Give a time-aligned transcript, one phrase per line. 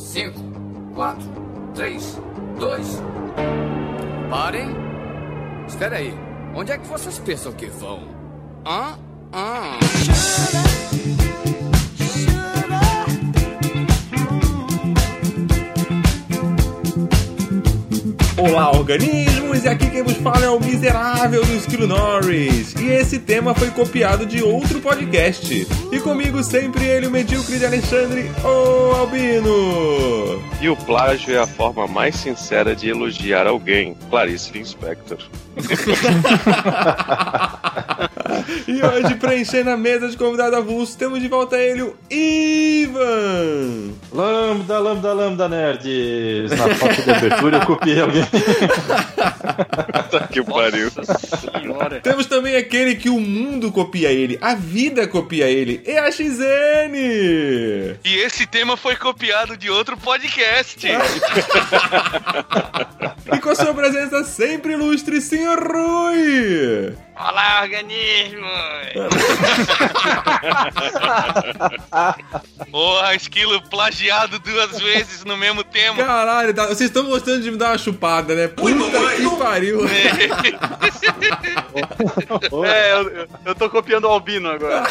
[0.00, 0.40] 5,
[0.94, 1.22] 4,
[1.74, 2.18] 3,
[2.58, 3.02] 2.
[4.30, 4.68] Parem!
[5.68, 6.14] Espera aí.
[6.54, 8.08] Onde é que vocês pensam que vão?
[8.66, 8.98] Hã?
[9.32, 10.79] Hã?
[18.40, 19.64] Olá, organismos!
[19.64, 22.74] E aqui quem vos fala é o miserável do Esquilo Norris.
[22.80, 25.68] E esse tema foi copiado de outro podcast.
[25.92, 30.42] E comigo sempre ele, o medíocre de Alexandre, o Albino.
[30.58, 35.18] E o plágio é a forma mais sincera de elogiar alguém, Clarice Lispector.
[38.66, 43.92] e hoje, preenchendo a mesa de convidado avulso, temos de volta ele, o Ivan!
[44.12, 46.50] Lambda, lambda, lambda, nerds!
[46.50, 48.24] Na foto de abertura eu copiei alguém.
[50.10, 50.90] Tá que pariu.
[50.90, 52.00] Senhora.
[52.00, 56.94] Temos também aquele que o mundo copia ele, a vida copia ele, e a XN!
[58.04, 60.86] E esse tema foi copiado de outro podcast.
[63.32, 66.92] E com a sua presença sempre ilustre, senhor Rui!
[67.16, 68.48] Olá, organismo!
[72.70, 76.02] Porra, esquilo plagiado duas vezes no mesmo tema.
[76.02, 78.48] Caralho, tá- vocês estão gostando de me dar uma chupada, né?
[78.48, 78.70] Puta
[79.16, 79.80] que pariu!
[82.64, 84.84] É, eu, eu- eu tô copiando o Albino agora.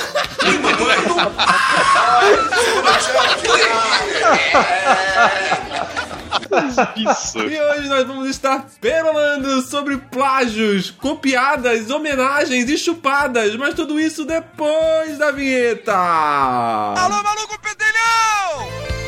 [6.96, 7.40] Isso.
[7.40, 14.26] E hoje nós vamos estar perolando sobre plágios, copiadas, homenagens e chupadas, mas tudo isso
[14.26, 15.94] depois da vinheta!
[15.96, 18.99] Alô, maluco pedelhão!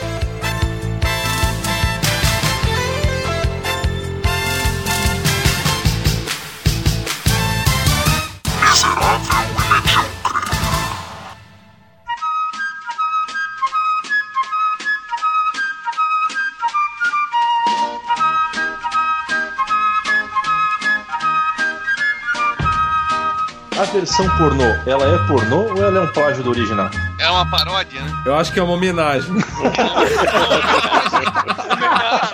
[8.84, 8.88] A
[23.94, 26.90] versão pornô, ela é pornô ou ela é um plágio do original?
[27.20, 28.24] É uma paródia, né?
[28.26, 29.32] Eu acho que é uma homenagem.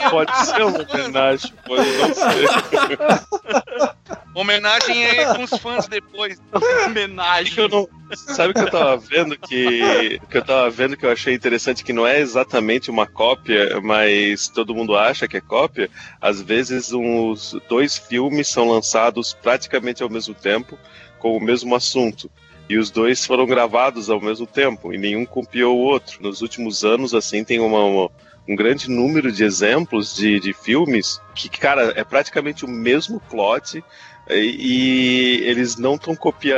[0.09, 2.47] Pode ser uma homenagem, pode não ser.
[4.40, 6.40] Homenagem é com os fãs depois.
[6.86, 7.68] Homenagem.
[7.70, 11.34] Não- Sabe o que eu tava vendo que, que eu tava vendo que eu achei
[11.34, 15.90] interessante que não é exatamente uma cópia, mas todo mundo acha que é cópia.
[16.22, 20.78] Às vezes uns dois filmes são lançados praticamente ao mesmo tempo
[21.20, 22.31] com o mesmo assunto.
[22.70, 26.22] E os dois foram gravados ao mesmo tempo e nenhum copiou o outro.
[26.22, 28.12] Nos últimos anos, assim, tem uma- uma,
[28.47, 33.84] um grande número de exemplos de, de filmes que, cara, é praticamente o mesmo plot
[34.30, 36.16] e, e eles não estão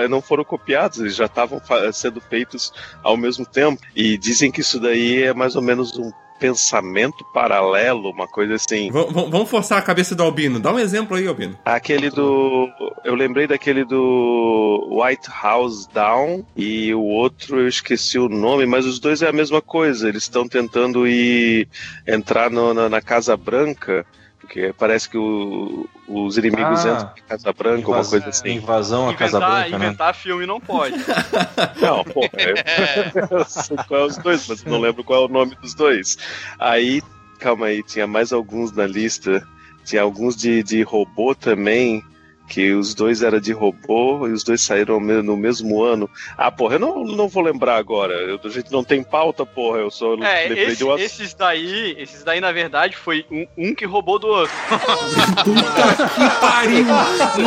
[0.10, 1.62] não foram copiados, eles já estavam
[1.94, 2.72] sendo feitos
[3.04, 3.82] ao mesmo tempo.
[3.96, 8.90] E dizem que isso daí é mais ou menos um pensamento paralelo, uma coisa assim.
[8.90, 10.58] V- vamos forçar a cabeça do Albino.
[10.58, 11.58] Dá um exemplo aí, Albino.
[11.66, 12.70] Aquele do.
[13.04, 18.86] Eu lembrei daquele do White House Down e o outro eu esqueci o nome, mas
[18.86, 20.08] os dois é a mesma coisa.
[20.08, 21.68] Eles estão tentando ir
[22.08, 24.06] entrar no- na, na Casa Branca,
[24.50, 26.90] porque parece que o- os inimigos Ah.
[26.94, 28.50] entram na Casa Branca, uma coisa assim.
[28.54, 29.86] Invasão à Casa Inventar, Branca, né?
[29.86, 30.96] inventar filme não pode.
[31.80, 35.30] Não, pô, eu, eu sei qual é os dois, mas não lembro qual é o
[35.30, 36.18] nome dos dois.
[36.58, 37.02] Aí,
[37.40, 39.48] calma aí, tinha mais alguns na lista.
[39.86, 42.04] Tinha alguns de, de robô também,
[42.50, 46.10] que os dois eram de robô e os dois saíram no mesmo ano.
[46.38, 48.14] Ah, porra, eu não, não vou lembrar agora.
[48.16, 51.34] Eu, a gente não tem pauta, porra, eu só É, lembrei esse- de um esses
[51.34, 54.54] daí, esses daí na verdade foi um, um que roubou do outro.
[55.46, 56.86] Puta que pariu!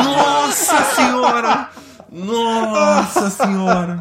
[0.04, 1.68] Nossa senhora!
[2.10, 4.00] Nossa senhora!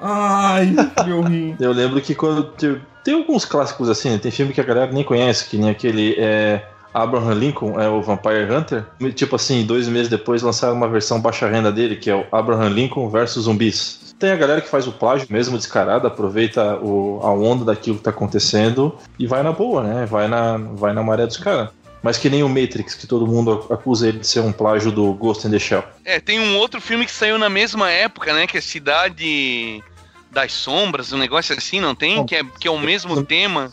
[0.00, 0.74] Ai,
[1.06, 1.56] meu rim.
[1.58, 2.44] Eu lembro que quando.
[2.52, 4.18] Tem, tem alguns clássicos assim, né?
[4.18, 6.14] tem filme que a galera nem conhece, que nem aquele.
[6.18, 6.66] É,
[6.96, 8.84] Abraham Lincoln, é o Vampire Hunter.
[9.14, 12.70] Tipo assim, dois meses depois lançaram uma versão baixa renda dele, que é o Abraham
[12.70, 14.14] Lincoln versus zumbis.
[14.18, 18.02] Tem a galera que faz o plágio mesmo descarado, aproveita o, a onda daquilo que
[18.02, 20.06] tá acontecendo e vai na boa, né?
[20.06, 21.68] Vai na, vai na maré dos caras.
[22.02, 25.12] Mas que nem o Matrix, que todo mundo acusa ele de ser um plágio do
[25.12, 25.84] Ghost in the Shell.
[26.02, 28.46] É, tem um outro filme que saiu na mesma época, né?
[28.46, 29.82] Que é Cidade
[30.30, 32.24] das Sombras, um negócio assim, não tem?
[32.24, 33.70] Que é, que é o mesmo tema.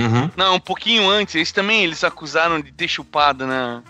[0.00, 0.30] Uhum.
[0.36, 1.34] Não, um pouquinho antes.
[1.34, 3.82] Esse também eles acusaram de ter chupado na,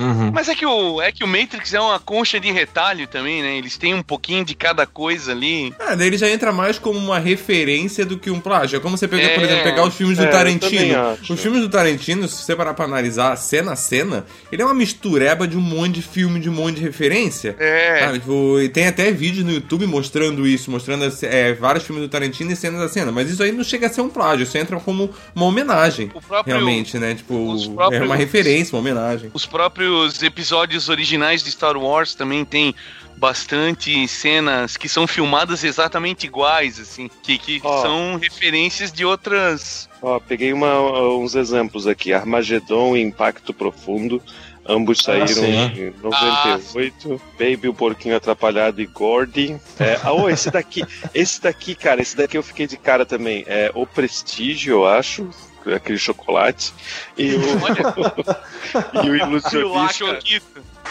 [0.00, 0.30] Uhum.
[0.32, 3.56] Mas é que, o, é que o Matrix é uma concha de retalho também, né?
[3.56, 5.72] Eles têm um pouquinho de cada coisa ali.
[5.78, 8.76] Ah, daí ele já entra mais como uma referência do que um plágio.
[8.76, 9.44] É como você pegar, por É.
[9.46, 11.18] exemplo, pegar os filmes É, do também Tarantino.
[11.28, 14.74] Os filmes do Tarantino, se você parar pra analisar cena a cena, ele é uma
[14.74, 17.56] mistureba de um monte de filme, de um monte de referência.
[17.58, 18.00] É.
[18.00, 22.08] Sabe, tipo, e tem até vídeo no YouTube mostrando isso, mostrando é, vários filmes do
[22.08, 23.10] Tarantino e cenas da cena.
[23.12, 26.10] Mas isso aí não chega a ser um plágio, isso entra como uma homenagem.
[26.14, 27.14] O próprio- realmente, né?
[27.14, 29.30] Tipo, os próprios- é uma referência, uma homenagem.
[29.34, 29.89] Os próprios
[30.22, 32.74] episódios originais de Star Wars também tem
[33.16, 37.82] bastante cenas que são filmadas exatamente iguais, assim, que, que Ó.
[37.82, 39.88] são referências de outras.
[40.00, 40.80] Ó, peguei uma-
[41.14, 42.12] uns exemplos aqui.
[42.14, 44.22] Armagedon e Impacto Profundo.
[44.66, 45.44] Ambos saíram sim.
[45.52, 47.20] em 98.
[47.38, 49.58] Baby, o Porquinho Atrapalhado e Gordy.
[49.78, 50.84] É, ah, oh, esse daqui.
[51.14, 53.44] Esse daqui, cara, esse daqui eu fiquei de cara também.
[53.46, 55.28] É O Prestígio, eu acho.
[55.66, 56.72] Aquele chocolate.
[57.16, 57.40] E o,
[59.04, 60.20] e o Ilusionista.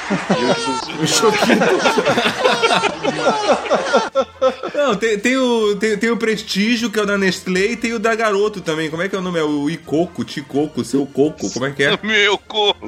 [0.10, 1.60] E o choquito.
[4.74, 7.94] Não, tem, tem o, tem, tem o Prestígio, que é o da Nestlé, e tem
[7.94, 8.90] o da Garoto também.
[8.90, 9.40] Como é que é o nome?
[9.40, 11.98] É o Icoco, Ticoco, Seu Coco, como é que é?
[12.02, 12.88] Meu corpo.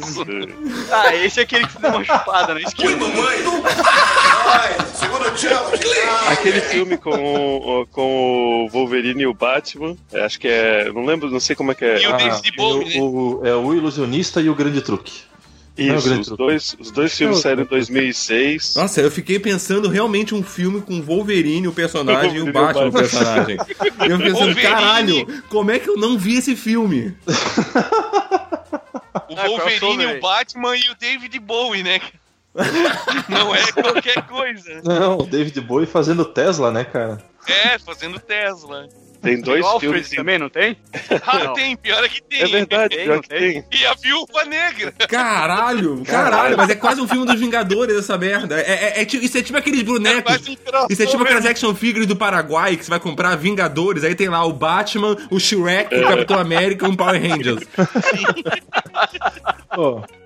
[0.92, 2.98] Ah, esse é aquele que deu uma chupada na esquina.
[6.28, 9.96] Aquele filme com o, com o Wolverine e o Batman.
[10.14, 10.92] é, acho que é.
[10.92, 12.02] Não lembro, não sei como é que é.
[12.02, 13.02] E o Ah, David Bowie, né?
[13.02, 15.24] o, é o Ilusionista e o Grande Truque.
[15.90, 16.44] É Isso, os Truque.
[16.44, 18.76] dois, os dois filmes Não, saíram em 2006.
[18.76, 22.92] Nossa, eu fiquei pensando realmente um filme com Wolverine, o personagem, e o Batman, o
[22.92, 23.58] personagem.
[23.58, 23.62] E
[24.12, 24.62] eu pensando, Wolverine.
[24.62, 27.16] caralho, como é que eu não vi esse filme?
[27.28, 27.32] O
[29.38, 30.18] Ah, Wolverine, crossover.
[30.18, 32.02] o Batman e o David Bowie, né?
[33.30, 34.82] Não é qualquer coisa.
[34.84, 37.18] Não, o David Bowie fazendo Tesla, né, cara?
[37.48, 38.90] É, fazendo Tesla.
[39.22, 40.10] Tem dois o Alfred filmes.
[40.10, 40.76] também, não tem?
[41.26, 41.54] Ah, Não.
[41.54, 42.42] tem, pior é que tem.
[42.42, 43.62] É verdade, Tem, pior não que tem?
[43.62, 43.80] tem.
[43.80, 44.92] E a Viúva Negra.
[45.08, 48.60] Caralho, caralho, mas é quase um filme dos Vingadores essa merda.
[48.60, 50.24] É, é- é isso é tipo aqueles bonecos.
[50.24, 50.88] quase um crossover.
[50.92, 54.28] Isso é tipo aquelas action figures do Paraguai que você vai comprar Vingadores, aí tem
[54.30, 57.60] lá o Batman, o Shrek, o Capitão América e um Power Rangers.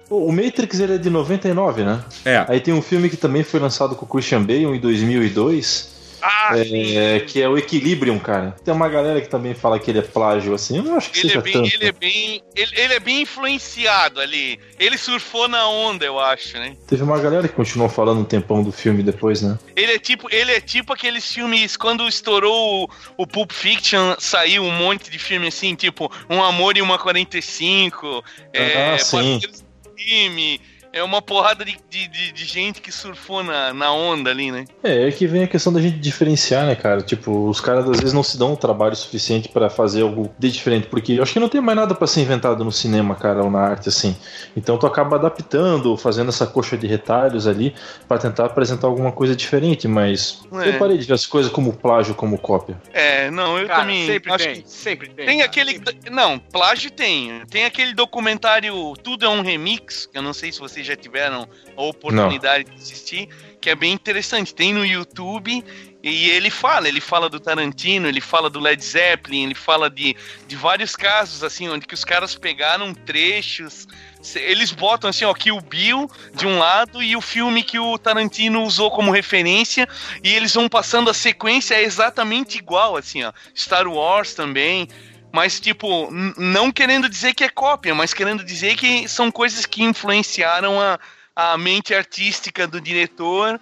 [0.10, 2.00] O Matrix ele é de 99, né?
[2.24, 2.46] É.
[2.48, 5.95] Aí tem um filme que também foi lançado com o Christian Bale em 2002,
[6.28, 6.98] Ah, sim.
[6.98, 8.56] é, que é o Equilibrium, cara.
[8.64, 10.78] Tem uma galera que também fala que ele é plágio, assim.
[10.78, 11.74] Eu não acho que Ele seja é bem, tanto.
[11.76, 14.60] ele é bem, ele, ele é bem influenciado ali.
[14.80, 16.76] Ele surfou na onda, eu acho, né?
[16.88, 19.58] Teve uma galera que continuou falando um tempão do filme depois, né?
[19.76, 22.86] Ele é tipo, ele é tipo aqueles filmes quando estourou
[23.18, 26.98] o, o Pulp Fiction, saiu um monte de filme assim, tipo Um Amor e uma
[26.98, 28.24] 45,
[28.54, 29.18] é, Ah, sim.
[29.40, 30.60] Parceiros do Crime,
[30.96, 34.66] é uma porrada de, de, de- de gente que surfou na, na onda ali, né?
[34.84, 37.02] É, é que vem a questão da gente diferenciar, né, cara?
[37.02, 40.50] Tipo, os caras às vezes não se dão o trabalho suficiente pra fazer algo de
[40.50, 43.44] diferente, porque eu acho que não tem mais nada pra ser inventado no cinema, cara,
[43.44, 44.16] ou na arte, assim.
[44.56, 47.76] Então tu acaba adaptando, fazendo essa coxa de retalhos ali
[48.08, 50.70] pra tentar apresentar alguma coisa diferente, mas É.
[50.70, 52.78] eu parei de ver as coisas como plágio, como cópia.
[52.94, 55.26] É, não, eu Cara, também sempre acho tem, que sempre tem.
[55.26, 55.72] Tem cara, aquele.
[55.74, 56.10] sempre.
[56.10, 57.42] Não, plágio tem.
[57.50, 61.48] Tem aquele documentário Tudo é um Remix, que eu não sei se vocês já tiveram
[61.76, 63.30] a oportunidade de assistir,
[63.60, 64.54] que é bem interessante.
[64.54, 65.64] Tem no YouTube
[66.08, 70.16] e ele fala, ele fala do Tarantino, ele fala do Led Zeppelin, ele fala de,
[70.48, 73.88] de vários casos, assim, onde que os caras pegaram trechos.
[74.36, 77.98] Eles botam assim, ó, que o Bill de um lado e o filme que o
[77.98, 79.90] Tarantino usou como referência,
[80.24, 83.34] e eles vão passando a sequência é exatamente igual, assim, ó.
[83.56, 84.88] Star Wars também.
[85.36, 89.84] Mas, tipo, não querendo dizer que é cópia, mas querendo dizer que são coisas que
[89.84, 90.98] influenciaram a,
[91.36, 93.60] a mente artística do diretor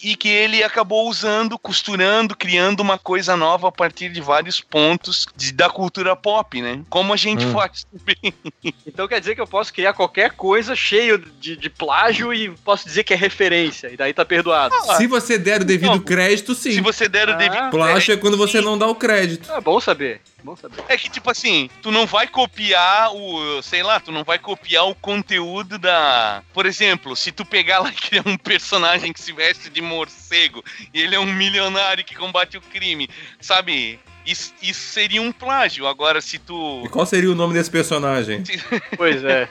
[0.00, 5.26] e que ele acabou usando, costurando, criando uma coisa nova a partir de vários pontos
[5.34, 6.82] de- da cultura pop, né?
[6.88, 7.52] Como a gente Hum.
[7.52, 8.32] faz também.
[8.86, 12.84] Então quer dizer que eu posso criar qualquer coisa cheio de, de plágio e posso
[12.86, 13.88] dizer que é referência.
[13.88, 14.72] E daí tá perdoado.
[14.96, 16.70] Se você der o devido Não, crédito, sim.
[16.72, 17.36] Se você der o Ah.
[17.36, 18.64] devido Plágio é quando você sim.
[18.64, 19.50] não dá o crédito.
[19.50, 20.20] É bom saber.
[20.46, 20.84] Bom saber.
[20.88, 23.60] É que, tipo assim, tu não vai copiar o.
[23.62, 26.40] Sei lá, tu não vai copiar o conteúdo da.
[26.54, 30.62] Por exemplo, se tu pegar lá e criar um personagem que se veste de morcego
[30.94, 33.10] e ele é um milionário que combate o crime,
[33.40, 33.98] sabe?
[34.24, 35.84] Isso, isso seria um plágio.
[35.84, 36.88] Agora, se E tu.
[36.92, 38.44] qual seria o nome desse personagem?
[38.96, 39.48] Pois é.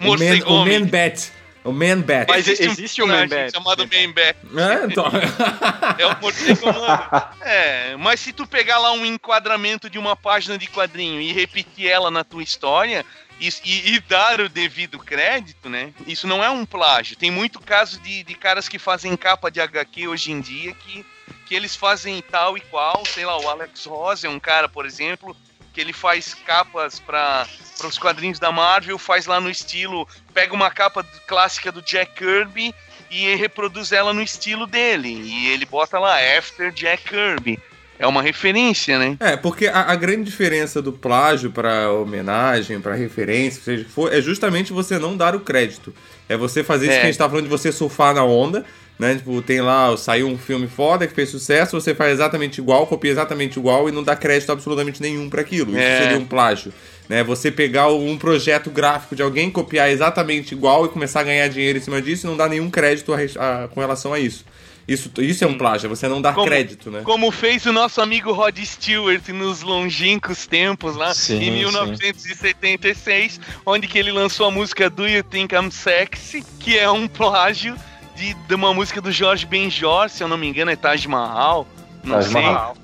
[0.00, 0.66] O Man, Morcego o.
[0.66, 1.32] Man Bat.
[1.64, 2.26] O Man Bat.
[2.28, 3.52] Mas existe um personagem Man-Bat.
[3.52, 4.36] chamado Man Bat.
[4.72, 5.04] É, então.
[5.98, 7.22] É o morcego humano.
[7.40, 11.88] É, mas se tu pegar lá um enquadramento de uma página de quadrinho e repetir
[11.88, 13.04] ela na tua história
[13.40, 15.92] e, e- e dar o devido crédito, né?
[16.06, 17.16] Isso não é um plágio.
[17.16, 21.04] Tem muito caso de, de caras que fazem capa de HQ hoje em dia que,
[21.46, 23.02] que eles fazem tal e qual.
[23.06, 25.36] Sei lá, o Alex Ross é um cara, por exemplo,
[25.74, 27.46] que ele faz capas para
[27.84, 32.72] os quadrinhos da Marvel, faz lá no estilo, pega uma capa clássica do Jack Kirby
[33.10, 35.08] e reproduz ela no estilo dele.
[35.08, 37.58] E ele bota lá After Jack Kirby.
[37.98, 39.16] É uma referência, né?
[39.20, 44.20] É, porque a, a grande diferença do plágio para homenagem, para referência, seja for, é
[44.20, 45.94] justamente você não dar o crédito.
[46.28, 46.88] É você fazer é.
[46.88, 48.64] isso que a gente tá falando de você surfar na onda,
[48.98, 49.16] né?
[49.16, 53.10] Tipo, tem lá, saiu um filme foda que fez sucesso, você faz exatamente igual, copia
[53.10, 55.76] exatamente igual e não dá crédito absolutamente nenhum para aquilo.
[55.76, 55.92] É.
[55.92, 56.72] Isso seria um plágio.
[57.06, 61.48] Né, você pegar um projeto gráfico de alguém, copiar exatamente igual e começar a ganhar
[61.48, 63.18] dinheiro em cima disso e não dar nenhum crédito a,
[63.64, 64.42] a, com relação a isso.
[64.86, 67.00] Isso, isso é um plágio, você não dá como, crédito, né?
[67.04, 73.40] Como fez o nosso amigo Rod Stewart nos longínquos tempos lá sim, em 1976, sim.
[73.64, 77.76] onde que ele lançou a música Do You Think I'm Sexy, que é um plágio
[78.14, 81.66] de, de uma música do Jorge Benjor, se eu não me engano é Taj Mahal,
[82.02, 82.42] não Taj sei.
[82.42, 82.76] Mahal.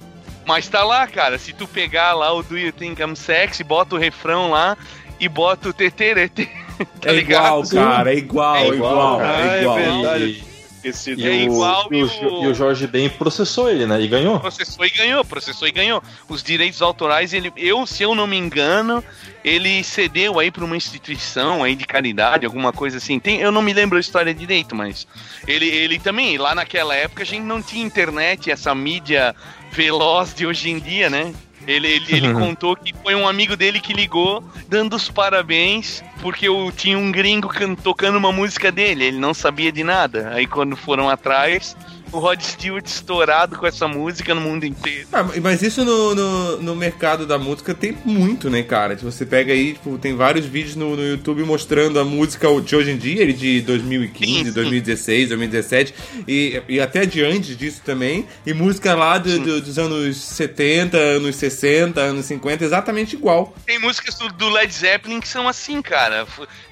[0.46, 3.94] Mas tá lá, cara, se tu pegar lá o Do You Think I'm Sexy, bota
[3.94, 4.76] o refrão lá
[5.18, 6.50] e bota o teterete.
[6.98, 9.20] Tá é igual, cara, é igual, é igual.
[9.20, 9.78] É igual, é, igual.
[9.78, 10.49] é verdade.
[10.82, 14.00] Esse e, é igual o, e, o, e o Jorge Ben processou ele, né?
[14.00, 14.40] E ganhou.
[14.40, 16.02] Processou e ganhou, processou e ganhou.
[16.28, 19.04] Os direitos autorais, ele, eu, se eu não me engano,
[19.44, 23.18] ele cedeu aí para uma instituição aí de caridade, alguma coisa assim.
[23.18, 25.06] Tem, eu não me lembro a história direito, mas
[25.46, 29.34] ele, ele também, lá naquela época a gente não tinha internet, essa mídia
[29.72, 31.32] veloz de hoje em dia, né?
[31.66, 36.48] Ele, ele, ele contou que foi um amigo dele que ligou, dando os parabéns, porque
[36.48, 37.48] eu tinha um gringo
[37.82, 40.30] tocando uma música dele, ele não sabia de nada.
[40.34, 41.76] Aí quando foram atrás,
[42.12, 45.08] o Rod Stewart estourado com essa música no mundo inteiro.
[45.12, 48.96] Ah, mas isso no, no, no, mercado da música tem muito, né, cara?
[48.96, 52.74] Se você pega aí, tipo, tem vários vídeos no, no YouTube mostrando a música de
[52.74, 54.52] hoje em dia, ele de 2015, sim, sim.
[54.52, 55.94] 2016, 2017
[56.26, 58.26] e, e até diante disso também.
[58.44, 63.54] E música lá do, do, dos anos 70, anos 60, anos 50, exatamente igual.
[63.66, 66.26] Tem músicas do, do Led Zeppelin que são assim, cara.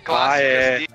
[0.04, 0.78] Clássicas ah, é.
[0.78, 0.88] dele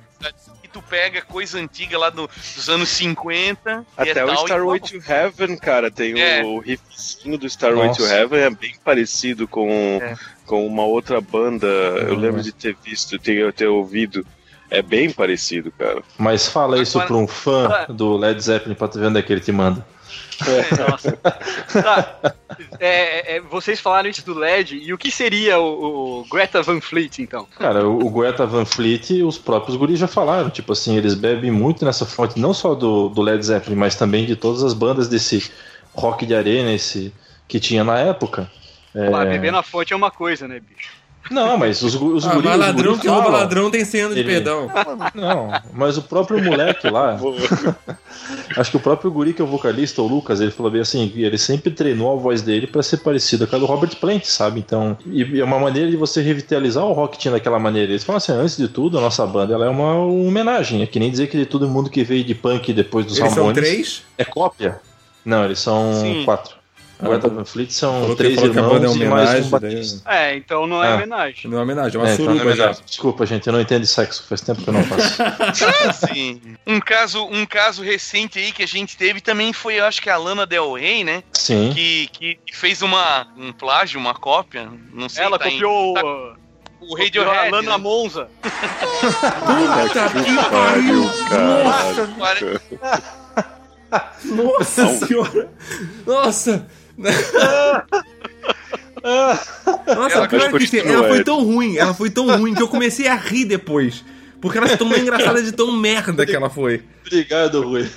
[0.74, 3.86] tu pega coisa antiga lá do, dos anos 50.
[3.96, 6.44] Até é o Starway to Heaven, cara, tem é.
[6.44, 9.70] o riffzinho do Starway to Heaven, é bem parecido com,
[10.01, 10.15] é.
[10.46, 11.68] com uma outra banda.
[11.68, 14.25] Eu lembro de ter visto, ter, ter ouvido.
[14.72, 16.01] É bem parecido, cara.
[16.18, 17.08] Mas fala isso Agora...
[17.08, 19.86] pra um fã do Led Zeppelin pra tu ver onde é que ele te manda.
[20.47, 20.75] É.
[20.89, 21.12] Nossa.
[21.12, 22.35] Tá.
[22.79, 26.81] É, é, vocês falaram isso do LED, e o que seria o, o Greta Van
[26.81, 27.47] Fleet, então?
[27.57, 31.51] Cara, o, o, Greta Van Fleet, os próprios guris já falaram, tipo assim, eles bebem
[31.51, 35.07] muito nessa fonte, não só do, do Led Zeppelin, mas também de todas as bandas
[35.07, 35.51] desse
[35.93, 37.13] rock de arena esse,
[37.47, 38.50] que tinha na época.
[38.93, 39.25] É...
[39.25, 41.02] beber na fonte é uma coisa, né, bicho?
[41.32, 42.58] Não, mas os, os ah, guris.
[42.58, 44.30] ladrão que rouba ladrão tem cena de ele...
[44.30, 44.70] perdão.
[45.15, 47.18] Não, mas o próprio moleque lá.
[48.58, 51.12] acho que o próprio guri, que é o vocalista, o Lucas, ele falou bem assim:
[51.15, 54.60] ele sempre treinou a voz dele para ser parecida com a do Robert Plant, sabe?
[54.60, 57.92] Então, e é uma maneira de você revitalizar o rock tinha daquela maneira.
[57.92, 60.82] Eles falam assim: antes de tudo, a nossa banda ela é uma homenagem.
[60.82, 63.34] É que nem dizer que de todo mundo que veio de punk depois dos eles
[63.34, 63.56] Ramones.
[63.56, 64.03] São três?
[64.18, 64.80] É cópia.
[65.24, 66.24] Não, eles são Sim.
[66.25, 66.62] quatro.
[67.03, 70.10] Aguenta Conflict são três irmãos é e mais um batista.
[70.10, 71.51] É, então não é ah, homenagem.
[71.51, 72.72] Não é homenagem, é uma é, suruba então é já.
[72.72, 75.17] Desculpa, gente, eu não entendo de sexo, faz tempo que eu não faço.
[76.07, 76.41] Sim.
[76.65, 80.10] Um caso, um caso recente aí que a gente teve também foi, eu acho que
[80.10, 81.24] a Lana Del Rey, né?
[81.33, 81.72] Sim.
[81.74, 85.24] Que, que fez uma, um plágio, uma cópia, não sei.
[85.24, 85.91] Ela tá copiou...
[85.91, 86.43] Em, tá,
[86.89, 87.48] o Radiohead.
[87.48, 87.77] A Lana né?
[87.77, 88.29] Monza.
[88.43, 92.62] Puta que pariu, cara.
[94.25, 95.50] Nossa senhora!
[96.05, 96.67] Nossa!
[99.95, 103.07] Nossa, ela pior que ela foi tão ruim, ela foi tão ruim que eu comecei
[103.07, 104.03] a rir depois.
[104.39, 106.83] Porque ela se tornou engraçada de tão merda que ela foi.
[107.05, 107.91] Obrigado, Rui.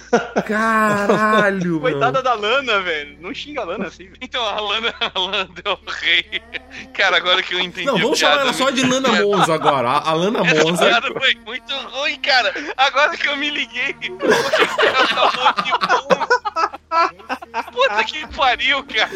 [0.44, 3.16] Caralho, Coitada da Lana, velho.
[3.20, 4.10] Não xinga a Lana assim.
[4.20, 6.42] Então, a Lana, a Lana deu rei.
[6.92, 7.86] Cara, agora que eu entendi.
[7.86, 9.88] Não, vamos chamar ela só de Lana Monza agora.
[9.88, 10.88] A, a Lana Monza.
[10.88, 12.52] Essa foi muito ruim, cara.
[12.76, 13.94] Agora que eu me liguei.
[14.82, 15.72] Ela falou de
[17.72, 19.10] Puta que pariu, cara.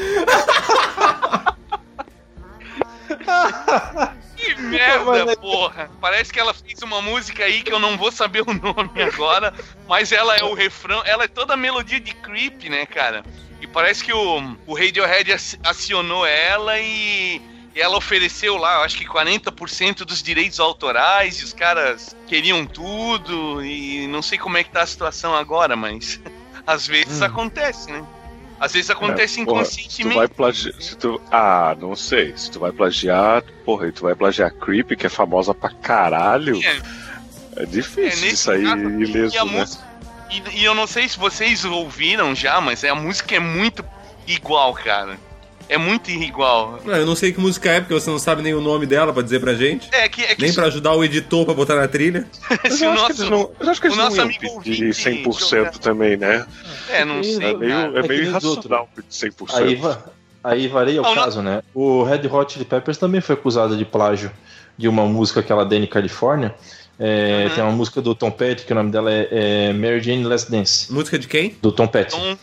[4.60, 5.90] Que merda, porra!
[6.00, 9.54] Parece que ela fez uma música aí que eu não vou saber o nome agora,
[9.88, 13.24] mas ela é o refrão, ela é toda a melodia de creep, né, cara?
[13.60, 15.32] E parece que o, o Radiohead
[15.64, 17.40] acionou ela e,
[17.74, 23.64] e ela ofereceu lá, acho que 40% dos direitos autorais e os caras queriam tudo
[23.64, 26.20] e não sei como é que tá a situação agora, mas
[26.66, 27.24] às vezes hum.
[27.24, 28.04] acontece, né?
[28.60, 30.14] Às vezes acontece é, inconscientemente.
[30.14, 32.36] Porra, tu vai plagiar, se tu, ah, não sei.
[32.36, 36.60] Se tu vai plagiar, porra, e tu vai plagiar Creep, que é famosa pra caralho.
[36.62, 39.64] É, é difícil é, de sair caso, ileso, e, né?
[40.30, 43.82] e, e, eu não sei se vocês ouviram já, mas é, a música é muito
[44.26, 45.18] igual, cara.
[45.70, 46.80] É muito igual.
[46.84, 49.12] Não, eu não sei que música é, porque você não sabe nem o nome dela
[49.12, 49.88] pra dizer pra gente.
[49.92, 52.26] É que, é que nem pra ajudar o editor pra botar na trilha.
[52.68, 56.44] Se o nosso, não, eu acho que eles o nosso amigo ouvinte, 100% também, né?
[56.88, 57.36] É, não sei.
[57.36, 59.54] É meio, é meio é irracional de 100%.
[59.54, 59.80] Aí,
[60.42, 61.52] aí varia o não, caso, não...
[61.52, 61.62] né?
[61.72, 64.32] O Red Hot Chili Peppers também foi acusado de plágio
[64.76, 66.52] de uma música que ela Danny California.
[66.98, 67.54] É, uhum.
[67.54, 70.50] Tem uma música do Tom Petty, que o nome dela é, é Mary Jane Last
[70.50, 70.92] Dance.
[70.92, 71.56] Música de quem?
[71.62, 72.10] Do Tom Petty.
[72.10, 72.36] Tom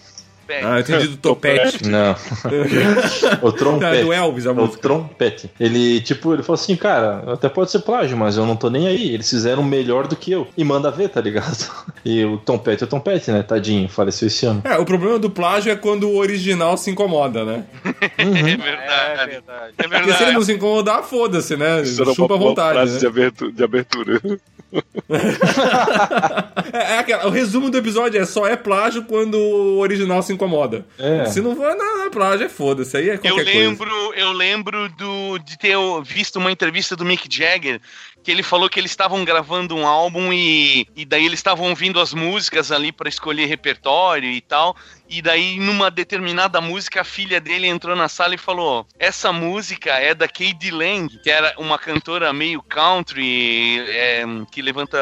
[0.49, 1.87] ah, eu entendi do topete.
[1.87, 2.15] Não.
[3.41, 3.97] o trompete.
[3.97, 4.77] Tá, do Elvis, a música.
[4.77, 5.51] O trompete.
[5.59, 8.87] Ele, tipo, ele falou assim, cara, até pode ser plágio, mas eu não tô nem
[8.87, 9.13] aí.
[9.13, 10.47] Eles fizeram melhor do que eu.
[10.57, 11.57] E manda ver, tá ligado?
[12.05, 13.43] E o trompete é o trompete, né?
[13.43, 14.61] Tadinho, faleceu esse ano.
[14.63, 17.65] É, o problema do plágio é quando o original se incomoda, né?
[17.83, 18.47] Uhum.
[18.47, 19.21] É, verdade.
[19.21, 19.73] é verdade.
[19.77, 20.03] É verdade.
[20.03, 21.83] Porque se ele não se incomodar, foda-se, né?
[22.15, 22.91] Chupa à vontade.
[22.91, 22.99] Né?
[22.99, 23.51] De abertura.
[23.51, 24.21] De abertura.
[26.73, 30.33] é, é aquela, o resumo do episódio é só é plágio quando o original se
[30.33, 30.85] incomoda.
[30.97, 31.25] É.
[31.25, 32.97] Se não for na, plágio, é foda-se.
[32.97, 34.19] Aí é qualquer eu lembro, coisa.
[34.19, 37.81] Eu lembro do, de ter visto uma entrevista do Mick Jagger
[38.23, 41.97] que ele falou que eles estavam gravando um álbum e, e daí eles estavam ouvindo
[41.97, 44.75] as músicas ali para escolher repertório e tal.
[45.09, 49.91] E daí, numa determinada música, a filha dele entrou na sala e falou: Essa música
[49.91, 54.97] é da Katie Lang, que era uma cantora meio country, é, que levanta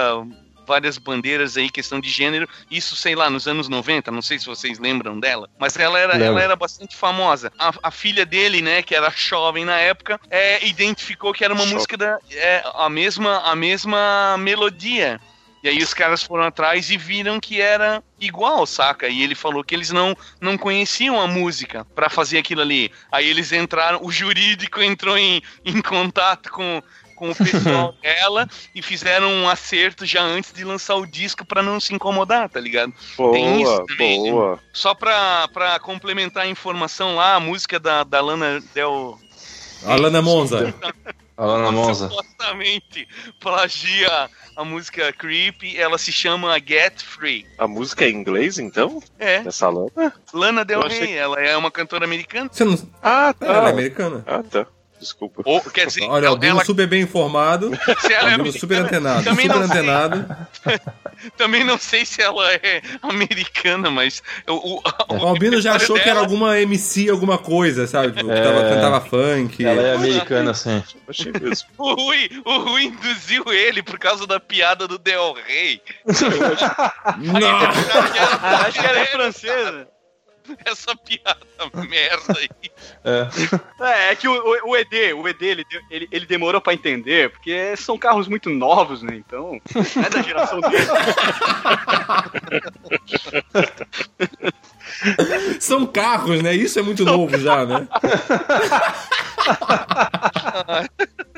[0.65, 2.49] várias bandeiras aí, questão de gênero.
[2.69, 6.17] Isso, sei lá, nos anos 90, não sei se vocês lembram dela, mas ela era,
[6.17, 7.51] ela era bastante famosa.
[7.57, 11.65] A, a, filha dele, né, que era jovem na época, é, identificou que era uma
[11.65, 15.21] música da é, a mesma a mesma melodia.
[15.65, 19.07] E aí os caras foram atrás e viram que era igual, saca?
[19.07, 22.91] E ele falou que eles não, não conheciam a música para fazer aquilo ali.
[23.11, 26.83] Aí eles entraram, o jurídico entrou em, em contato com,
[27.15, 31.63] com o pessoal dela e fizeram um acerto já antes de lançar o disco para
[31.63, 32.93] não se incomodar, tá ligado?
[33.17, 34.31] Boa, Tem isso também.
[34.31, 34.59] Boa.
[34.71, 39.17] Só pra, pra complementar a informação lá, a música da, da Lana Del.
[39.83, 40.75] Alana Monza.
[41.37, 42.09] Alana Monza.
[42.09, 43.07] Supostamente
[43.39, 47.45] plagia a música Creep, ela se chama Get Free.
[47.57, 49.01] A música é em inglês, então?
[49.19, 49.35] É.
[49.45, 50.13] Essa Lana?
[50.33, 52.49] Lana Del Rey, ela é uma cantora americana.
[52.51, 52.77] Você não...
[53.01, 53.45] Ah, tá.
[53.47, 54.23] Ela é americana.
[54.25, 54.65] Ah, tá.
[54.99, 55.41] Desculpa.
[55.45, 56.63] Ou, quer dizer, Olha, o ela...
[56.63, 57.71] super bem informado.
[57.99, 59.23] Se ela é super antenado.
[59.23, 60.37] Também super antenado.
[61.37, 64.21] Também não sei se ela é americana, mas.
[64.47, 66.03] O, o, o Albino já achou dela...
[66.03, 68.13] que era alguma MC, alguma coisa, sabe?
[68.13, 68.41] Tipo, é...
[68.41, 69.65] Tava, cantava funk.
[69.65, 70.83] Ela é americana, sim.
[71.07, 71.69] Achei mesmo.
[71.77, 75.81] o, Rui, o Rui induziu ele por causa da piada do Del Rey.
[76.05, 77.59] não!
[78.65, 79.94] Acho que ela é francesa.
[80.65, 81.39] essa piada
[81.87, 82.49] merda aí.
[83.03, 83.27] É,
[83.81, 87.75] é, é que o, o, ED, o ED, ele, ele, ele demorou pra entender, porque
[87.77, 89.15] são carros muito novos, né?
[89.15, 89.59] Então,
[90.05, 90.75] é da geração dele.
[95.59, 96.55] São carros, né?
[96.55, 97.85] Isso é muito novo já, né?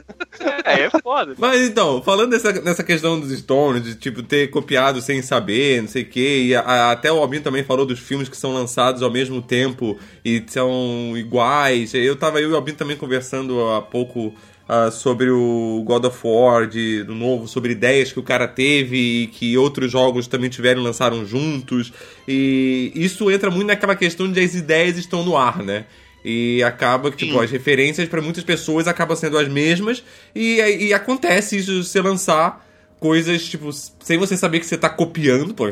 [0.66, 1.34] É, é foda.
[1.38, 5.88] Mas então, falando dessa, dessa questão dos Stones, de tipo ter copiado sem saber, não
[5.88, 9.02] sei o quê, e a, até o Albin também falou dos filmes que são lançados
[9.02, 11.94] ao mesmo tempo e são iguais.
[11.94, 14.34] Eu tava eu e o Albin também conversando há pouco
[14.68, 18.98] Uh, sobre o God of War de, do novo, sobre ideias que o cara teve
[18.98, 21.94] e que outros jogos também tiveram lançaram juntos.
[22.28, 25.86] E isso entra muito naquela questão de as ideias estão no ar, né?
[26.24, 30.04] E acaba que, tipo, as referências para muitas pessoas acabam sendo as mesmas.
[30.36, 32.66] E, e acontece isso você lançar
[33.00, 35.66] coisas, tipo, sem você saber que você tá copiando, pô,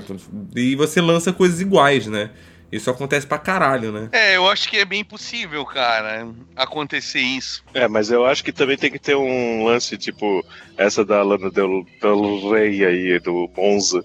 [0.56, 2.30] e você lança coisas iguais, né?
[2.72, 4.10] Isso acontece pra caralho, né?
[4.12, 7.64] É, eu acho que é bem possível, cara, acontecer isso.
[7.74, 10.44] É, mas eu acho que também tem que ter um lance, tipo,
[10.78, 14.04] essa da Lana Del, Del Rey aí, do Monza.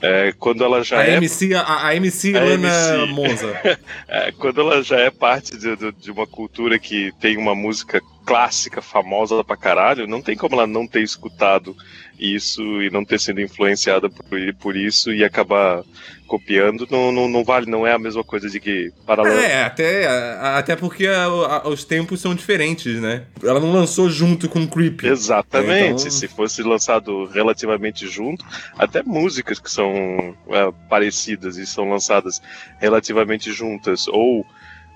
[0.00, 1.16] É, quando ela já a é.
[1.16, 3.60] MC, a, a MC a Lana MC, Monza.
[4.08, 8.00] é, quando ela já é parte de, de, de uma cultura que tem uma música
[8.24, 11.74] clássica, famosa pra caralho, não tem como ela não ter escutado
[12.18, 15.82] isso e não ter sido influenciada por, por isso e acabar
[16.28, 19.40] copiando, não, não, não, vale, não é a mesma coisa de que paralelo.
[19.40, 20.06] É, até,
[20.40, 23.24] até porque a, a, os tempos são diferentes, né?
[23.42, 25.04] Ela não lançou junto com o Creep.
[25.04, 26.02] Exatamente.
[26.02, 26.10] Então...
[26.10, 28.44] Se fosse lançado relativamente junto,
[28.76, 32.42] até músicas que são é, parecidas e são lançadas
[32.78, 34.44] relativamente juntas, ou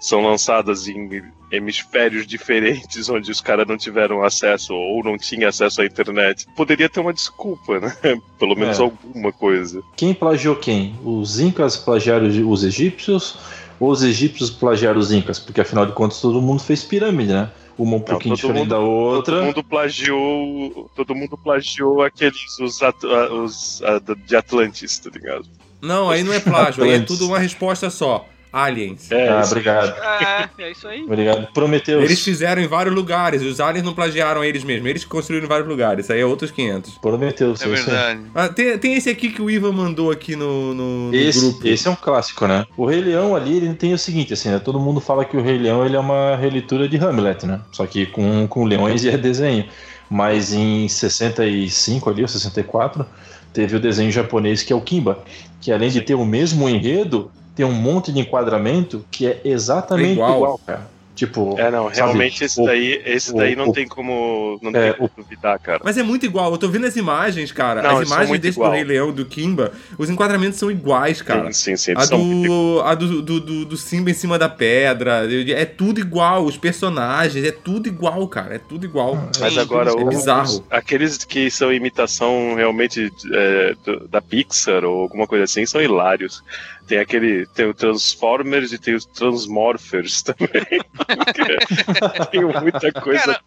[0.02, 5.80] são lançadas em hemisférios diferentes, onde os caras não tiveram acesso ou não tinham acesso
[5.80, 6.44] à internet.
[6.56, 7.96] Poderia ter uma desculpa, né?
[8.36, 8.82] Pelo menos é.
[8.82, 9.80] alguma coisa.
[9.96, 10.98] Quem plagiou quem?
[11.04, 13.38] Os incas plagiaram os egípcios
[13.78, 15.38] ou os egípcios plagiaram os incas?
[15.38, 17.48] Porque afinal de contas todo mundo fez pirâmide, né?
[17.78, 19.36] Uma um não, pouquinho diferente mundo, da outra.
[19.36, 20.90] Todo mundo plagiou.
[20.96, 23.82] Todo mundo plagiou aqueles os, os, os
[24.26, 25.46] de Atlantis, tá ligado?
[25.80, 28.26] Não, aí não é plágio, aí é tudo uma resposta só.
[28.52, 29.10] Aliens.
[29.10, 29.92] É, ah, obrigado.
[30.22, 31.02] É, é isso aí.
[31.02, 31.48] Obrigado.
[31.52, 32.00] Prometeu.
[32.02, 33.42] Eles fizeram em vários lugares.
[33.42, 34.88] Os aliens não plagiaram eles mesmos.
[34.88, 36.04] Eles construíram em vários lugares.
[36.04, 36.98] Isso aí é outros 500.
[36.98, 37.54] Prometeu.
[37.60, 38.20] É verdade.
[38.34, 41.66] Ah, tem, tem esse aqui que o Ivan mandou aqui no, no, no esse, grupo.
[41.66, 42.66] Esse é um clássico, né?
[42.76, 44.58] O Rei Leão ali, ele tem o seguinte, assim, né?
[44.58, 47.60] Todo mundo fala que o Rei Leão ele é uma releitura de Hamlet, né?
[47.72, 49.64] Só que com, com leões e é desenho.
[50.10, 53.06] Mas em 65 ali, ou 64,
[53.52, 55.24] teve o desenho japonês que é o Kimba,
[55.60, 60.12] que além de ter o mesmo enredo, tem um monte de enquadramento que é exatamente
[60.12, 60.92] igual, igual cara.
[61.14, 64.70] Tipo, é, não, realmente sabe, esse daí, esse o, daí não o, tem como, não
[64.70, 65.80] é, tem como duvidar, cara.
[65.84, 67.82] Mas é muito igual, eu tô vendo as imagens, cara.
[67.82, 68.70] Não, as imagens desse igual.
[68.70, 71.52] do Rei Leão, do Kimba, os enquadramentos são iguais, cara.
[71.52, 75.28] Sim, sim, sim a, do, a do, do, do, do, Simba em cima da pedra,
[75.50, 79.16] é tudo igual, os personagens, é tudo igual, cara, é tudo igual.
[79.16, 80.64] Ah, Mas agora, é bizarro.
[80.70, 83.76] aqueles que são imitação realmente é,
[84.08, 86.42] da Pixar ou alguma coisa assim, são hilários.
[86.86, 87.46] Tem aquele.
[87.46, 90.48] Tem o Transformers e tem os Transmorphers também.
[92.30, 93.20] tem muita coisa.
[93.20, 93.40] Cara,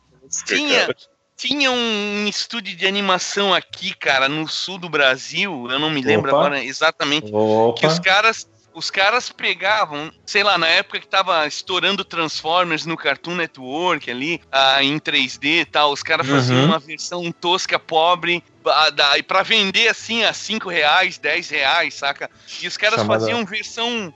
[0.46, 0.96] tinha, cara.
[1.36, 5.68] tinha um estúdio de animação aqui, cara, no sul do Brasil.
[5.70, 6.40] Eu não me lembro Opa.
[6.40, 7.30] agora exatamente.
[7.34, 7.80] Opa.
[7.80, 12.98] Que os caras os caras pegavam, sei lá, na época que tava estourando Transformers no
[12.98, 16.36] Cartoon Network ali, ah, em 3D e tal, os caras uhum.
[16.36, 18.44] faziam uma versão tosca, pobre,
[19.18, 22.30] e pra vender assim a 5 reais, 10 reais, saca?
[22.62, 23.22] E os caras Chamada...
[23.22, 24.14] faziam versão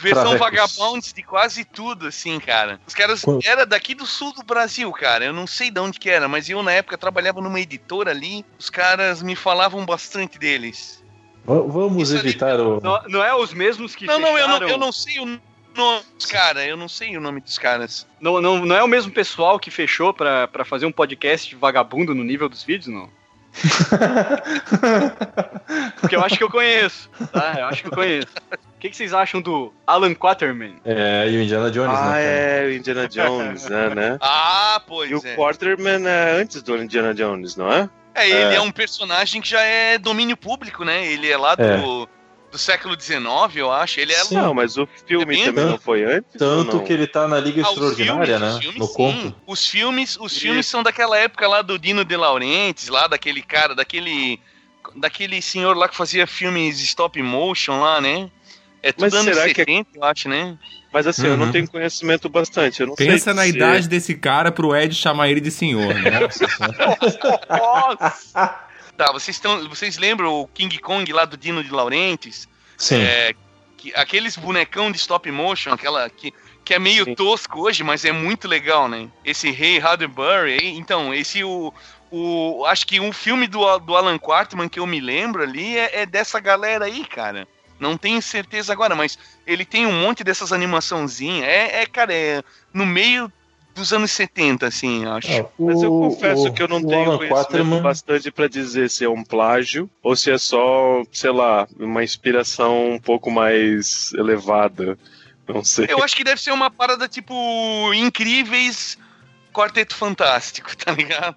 [0.00, 2.80] versão vagabondes de quase tudo, assim, cara.
[2.86, 5.26] Os caras era daqui do sul do Brasil, cara.
[5.26, 8.44] Eu não sei de onde que era, mas eu na época trabalhava numa editora ali.
[8.58, 10.99] Os caras me falavam bastante deles.
[11.44, 12.80] Vamos Isso evitar ali, o.
[12.80, 14.06] Não, não, é os mesmos que.
[14.06, 14.32] Não, fecharam...
[14.32, 15.40] não, eu não, eu não sei o
[15.74, 18.06] nome dos caras, eu não sei o nome dos caras.
[18.20, 22.14] Não, não, não é o mesmo pessoal que fechou pra, pra fazer um podcast vagabundo
[22.14, 23.08] no nível dos vídeos, não?
[26.00, 27.56] Porque eu acho que eu conheço, tá?
[27.58, 28.28] Eu acho que eu conheço.
[28.52, 30.76] O que, que vocês acham do Alan Quaterman?
[30.84, 32.12] É, e o Indiana Jones, ah, né?
[32.12, 34.18] Ah, é, o Indiana Jones, né, né?
[34.22, 35.16] Ah, pois e é.
[35.16, 37.90] E o Quaterman é antes do Indiana Jones, não é?
[38.14, 38.56] É, ele é.
[38.56, 41.06] é um personagem que já é domínio público, né?
[41.06, 42.50] Ele é lá do, é.
[42.50, 43.20] do século XIX,
[43.54, 44.00] eu acho.
[44.00, 46.32] Ele é sim, Não, mas o filme é também não foi antes?
[46.36, 48.60] Tanto que ele tá na Liga ah, Extraordinária, filmes, né?
[48.60, 48.94] Filmes, no sim.
[48.94, 49.36] conto.
[49.46, 53.74] Os filmes, os filmes são daquela época lá do Dino De Laurentiis, lá daquele cara,
[53.74, 54.40] daquele
[54.96, 58.30] daquele senhor lá que fazia filmes stop motion lá, né?
[58.82, 59.98] É tudo mas anos será 70, que...
[59.98, 60.58] eu acho, né?
[60.92, 61.28] Mas assim, uhum.
[61.28, 61.52] eu não uhum.
[61.52, 62.84] tenho conhecimento bastante.
[62.96, 63.50] Pensa na se...
[63.50, 66.20] idade desse cara pro Ed chamar ele de senhor, né?
[67.48, 68.26] Nossa!
[68.96, 72.48] tá, vocês, estão, vocês lembram o King Kong lá do Dino de Laurentiis?
[72.76, 73.02] Sim.
[73.02, 73.34] É,
[73.76, 77.14] que, aqueles bonecão de stop motion, aquela que, que é meio Sim.
[77.14, 79.08] tosco hoje, mas é muito legal, né?
[79.24, 81.72] Esse Rei Hardenberry, então, esse o,
[82.10, 86.02] o acho que um filme do, do Alan Quartman que eu me lembro ali é,
[86.02, 87.46] é dessa galera aí, cara.
[87.80, 91.48] Não tenho certeza agora, mas ele tem um monte dessas animaçãozinhas.
[91.48, 93.32] É, é cara, é no meio
[93.74, 95.30] dos anos 70, assim, acho.
[95.30, 97.82] É, o, Mas eu confesso o, que eu não tenho conhecimento Quaterman...
[97.82, 102.90] bastante para dizer se é um plágio ou se é só, sei lá, uma inspiração
[102.90, 104.98] um pouco mais elevada.
[105.48, 105.86] Não sei.
[105.88, 108.98] Eu acho que deve ser uma parada tipo incríveis
[109.52, 111.36] Quarteto Fantástico, tá ligado?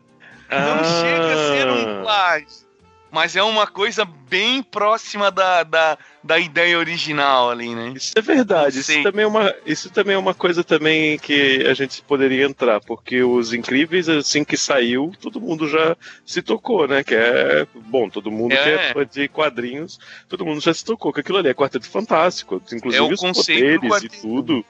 [0.52, 1.02] Não ah.
[1.02, 2.63] chega a ser um plágio
[3.14, 7.94] mas é uma coisa bem próxima da, da, da ideia original ali, né?
[7.96, 8.80] Isso é verdade.
[8.80, 12.82] Isso também é, uma, isso também é uma coisa também que a gente poderia entrar,
[12.82, 15.96] porque os Incríveis, assim que saiu, todo mundo já
[16.26, 17.04] se tocou, né?
[17.04, 18.58] Que é, bom, todo mundo é.
[18.58, 21.88] que é fã de quadrinhos, todo mundo já se tocou que aquilo ali é Quarteto
[21.88, 24.66] Fantástico, inclusive é os poderes e tudo.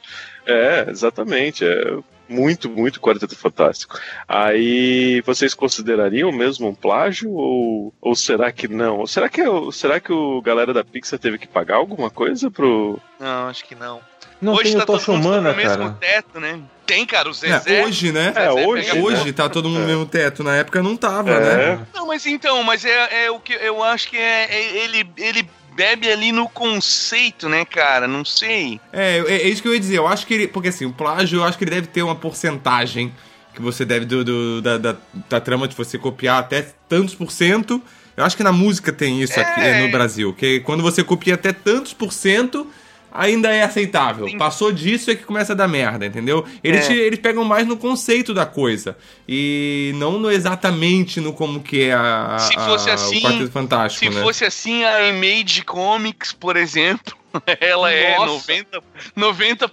[0.46, 1.64] É, exatamente.
[1.64, 1.98] É,
[2.34, 4.00] muito, muito Quarteto Fantástico.
[4.28, 9.00] Aí vocês considerariam mesmo um plágio ou, ou será que não?
[9.00, 9.42] Ou será que,
[9.72, 13.00] será que o galera da Pixar teve que pagar alguma coisa pro.
[13.20, 14.02] Não, acho que não.
[14.42, 16.60] Não hoje tem tá todo mundo no mesmo teto, né?
[16.86, 17.80] Tem, cara, o Zezé.
[17.80, 18.34] É, hoje, né?
[18.36, 20.44] É, hoje, hoje tá todo mundo no mesmo teto.
[20.44, 21.40] Na época não tava, é.
[21.76, 21.88] né?
[21.94, 25.50] Não, mas então, mas é, é o que eu acho que é, é ele, ele
[25.76, 28.08] bebe ali no conceito, né, cara?
[28.08, 28.80] Não sei.
[28.92, 29.98] É, é, é, isso que eu ia dizer.
[29.98, 30.48] Eu acho que ele.
[30.48, 33.14] Porque assim, o plágio, eu acho que ele deve ter uma porcentagem
[33.54, 34.96] que você deve do, do da, da,
[35.30, 37.82] da, trama de você copiar até tantos por cento.
[38.16, 39.44] Eu acho que na música tem isso é.
[39.44, 40.34] aqui no Brasil.
[40.34, 42.68] Que quando você copia até tantos por cento
[43.14, 44.28] ainda é aceitável.
[44.28, 44.38] Sim.
[44.38, 46.46] Passou disso é que começa a dar merda, entendeu?
[46.64, 46.94] Eles, é.
[46.94, 48.98] eles pegam mais no conceito da coisa.
[49.28, 53.52] E não no, exatamente no como que é a, se fosse a, assim, o Quarteto
[53.52, 54.22] Fantástico, Se né?
[54.22, 57.16] fosse assim, a Image Comics, por exemplo,
[57.60, 58.54] Ela é Nossa.
[58.54, 58.84] 90%,
[59.16, 59.72] 90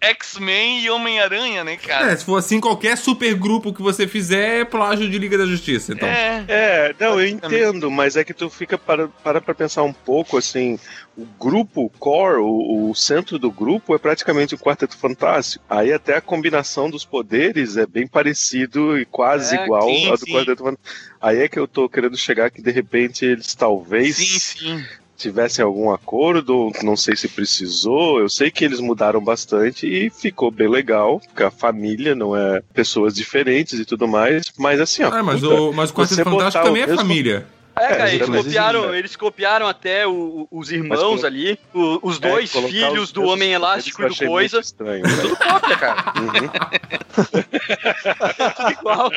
[0.00, 2.12] X-Men e Homem-Aranha, né, cara?
[2.12, 5.46] É, se for assim, qualquer super grupo que você fizer é plágio de Liga da
[5.46, 6.08] Justiça, então.
[6.08, 6.44] É.
[6.48, 10.36] É, não, eu entendo, mas é que tu fica para, para pra pensar um pouco,
[10.36, 10.78] assim,
[11.16, 15.64] o grupo, o core, o, o centro do grupo é praticamente o Quarteto Fantástico.
[15.68, 20.16] Aí até a combinação dos poderes é bem parecido e quase É, igual sim, ao
[20.16, 20.32] do sim.
[20.32, 21.14] Quarteto Fantástico.
[21.20, 24.84] Aí é que eu tô querendo chegar que de repente eles talvez Sim, sim.
[25.16, 28.18] Tivessem algum acordo, não sei se precisou.
[28.20, 32.60] Eu sei que eles mudaram bastante e ficou bem legal, porque a família não é
[32.72, 35.10] pessoas diferentes e tudo mais, mas assim, ó.
[35.12, 37.46] Ah, mas puta, o, mas o Quarteto Fantástico também é mesmo- família.
[37.84, 38.98] É, cara, É, eles copiaram, existe, né?
[38.98, 43.22] eles copiaram até o- os irmãos colo- ali, o- os É, dois filhos os do
[43.24, 44.60] Homem Elástico e do Coisa.
[44.60, 45.08] Estranho, né?
[45.20, 46.12] Tudo cópia, cara.
[46.18, 46.50] Uhum.
[48.80, 49.10] Igual.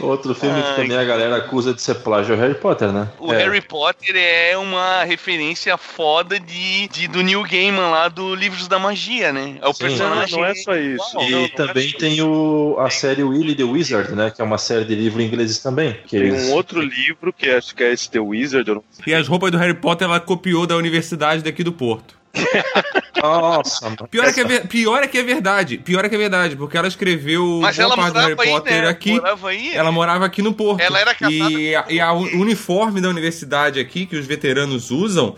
[0.00, 2.92] Outro filme que Ai, também a galera acusa de ser plágio é o Harry Potter,
[2.92, 3.08] né?
[3.18, 3.38] O É.
[3.44, 8.78] Harry Potter é uma referência foda de, de- do Neil Gaiman lá do Livros da
[8.78, 9.56] Magia, né?
[9.60, 9.82] É o Sim.
[9.84, 10.38] Não, personagem.
[10.38, 11.20] não é só isso.
[11.20, 14.30] E Não, não também é tem o, a série Willy the Wizard, né?
[14.34, 15.94] Que é uma série de livros ingleses também.
[16.06, 18.68] Que Tem eles- um outro livro que acho que é esse The Wizard.
[18.68, 19.12] eu não sei.
[19.12, 22.16] E as roupas do Harry Potter ela copiou da universidade daqui do Porto.
[23.20, 23.90] Nossa.
[24.10, 25.78] Pior é, que é ver- pior é que é verdade.
[25.78, 28.50] Pior é que é verdade, porque ela escreveu Mas ela parte do Harry morava aí,
[28.60, 28.88] Potter né?
[28.88, 29.12] aqui.
[29.12, 29.74] Morava aí.
[29.74, 30.80] Ela morava aqui no Porto.
[30.80, 34.90] Ela era casada E, a- e a- o uniforme da universidade aqui, que os veteranos
[34.90, 35.34] usam,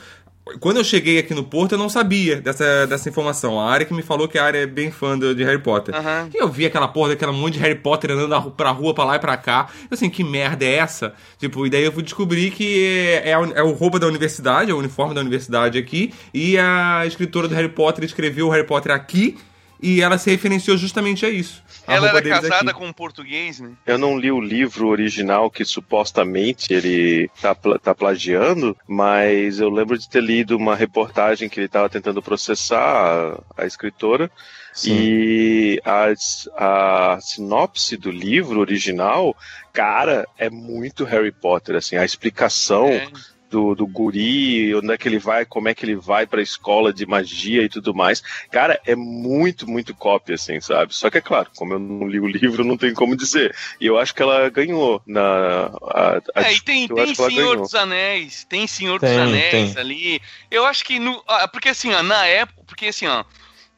[0.58, 3.60] quando eu cheguei aqui no Porto, eu não sabia dessa, dessa informação.
[3.60, 5.94] A área que me falou que a área é bem fã do- de Harry Potter.
[5.94, 6.28] Aham.
[6.34, 9.16] E eu vi aquela porra daquela monte de Harry Potter andando pra rua, pra lá
[9.16, 9.68] e pra cá.
[9.82, 11.14] Eu assim, que merda é essa?
[11.38, 12.84] Tipo, e daí eu fui descobrir que
[13.22, 16.12] é, é, é o roupa da universidade, é o uniforme da universidade aqui.
[16.34, 19.36] E a escritora do Harry Potter escreveu o Harry Potter aqui.
[19.82, 21.62] E ela se referenciou justamente a isso.
[21.86, 22.78] A Ela era casada aqui.
[22.78, 23.72] com um português, né?
[23.86, 29.96] Eu não li o livro original que supostamente ele tá, tá plagiando, mas eu lembro
[29.98, 34.30] de ter lido uma reportagem que ele estava tentando processar a, a escritora.
[34.72, 34.92] Sim.
[34.92, 39.36] E a, a sinopse do livro original,
[39.72, 43.08] cara, é muito Harry Potter, assim, a explicação É.
[43.50, 46.92] do, do guri, onde é que ele vai, como é que ele vai pra escola
[46.92, 48.22] de magia e tudo mais.
[48.50, 50.94] Cara, é muito, muito cópia, assim, sabe?
[50.94, 53.54] Só que é claro, como eu não li o livro, não tem como dizer.
[53.80, 55.66] E eu acho que ela ganhou na.
[55.82, 57.56] A, a- É, e tem, tem Senhor ganhou.
[57.62, 59.80] dos Anéis, tem Senhor Tem, dos Anéis tem.
[59.80, 60.20] ali.
[60.50, 61.22] Eu acho que no.
[61.26, 62.62] ah, Porque assim, ó, na época.
[62.66, 63.24] Porque assim, ó.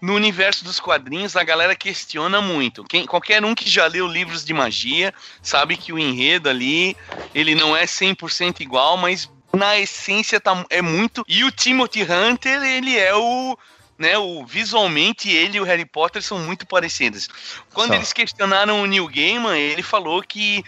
[0.01, 2.83] No universo dos quadrinhos, a galera questiona muito.
[2.83, 6.97] Quem, qualquer um que já leu livros de magia sabe que o enredo ali,
[7.33, 11.25] ele não é 100% igual, mas na essência tá, é muito.
[11.29, 13.59] E o Timothy Hunter, ele é o.
[13.99, 17.29] Né, o, visualmente ele e o Harry Potter são muito parecidos.
[17.73, 17.97] Quando São.
[17.97, 20.65] eles questionaram o Neil Gaiman, ele falou que,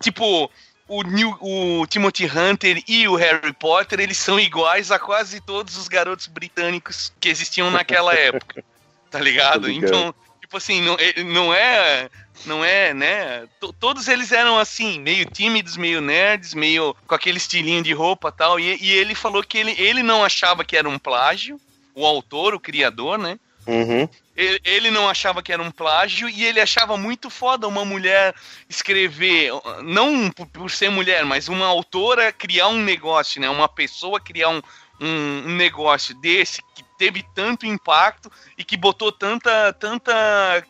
[0.00, 0.50] tipo,
[0.88, 5.76] o, Neil, o Timothy Hunter e o Harry Potter, eles são iguais a quase todos
[5.76, 8.64] os garotos britânicos que existiam naquela época.
[9.12, 9.70] Tá ligado?
[9.70, 12.08] Então, tipo assim, não, não é.
[12.44, 13.46] Não é, né?
[13.60, 18.28] To- todos eles eram assim, meio tímidos, meio nerds, meio com aquele estilinho de roupa
[18.28, 18.58] e tal.
[18.60, 21.60] E, e ele falou que ele, ele não achava que era um plágio,
[21.94, 23.38] o autor, o criador, né?
[23.66, 24.08] Uhum.
[24.36, 28.34] Ele, ele não achava que era um plágio e ele achava muito foda uma mulher
[28.68, 29.52] escrever,
[29.84, 33.48] não por, por ser mulher, mas uma autora criar um negócio, né?
[33.48, 34.62] Uma pessoa criar um,
[35.00, 40.64] um, um negócio desse que teve tanto impacto e que botou tanta, tanta,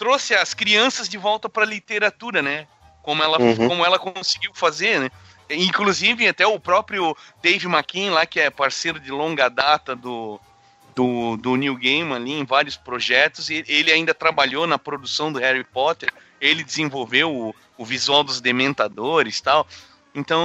[0.00, 2.66] trouxe as crianças de volta para a literatura, né?
[3.02, 3.68] Como ela, Uhum.
[3.68, 5.10] como ela conseguiu fazer, né?
[5.50, 10.40] Inclusive até o próprio Dave McKean lá que é parceiro de longa data do
[10.94, 15.38] do, do Neil Gaiman ali em vários projetos e ele ainda trabalhou na produção do
[15.38, 19.66] Harry Potter ele desenvolveu o, o visual dos Dementadores e tal
[20.14, 20.42] então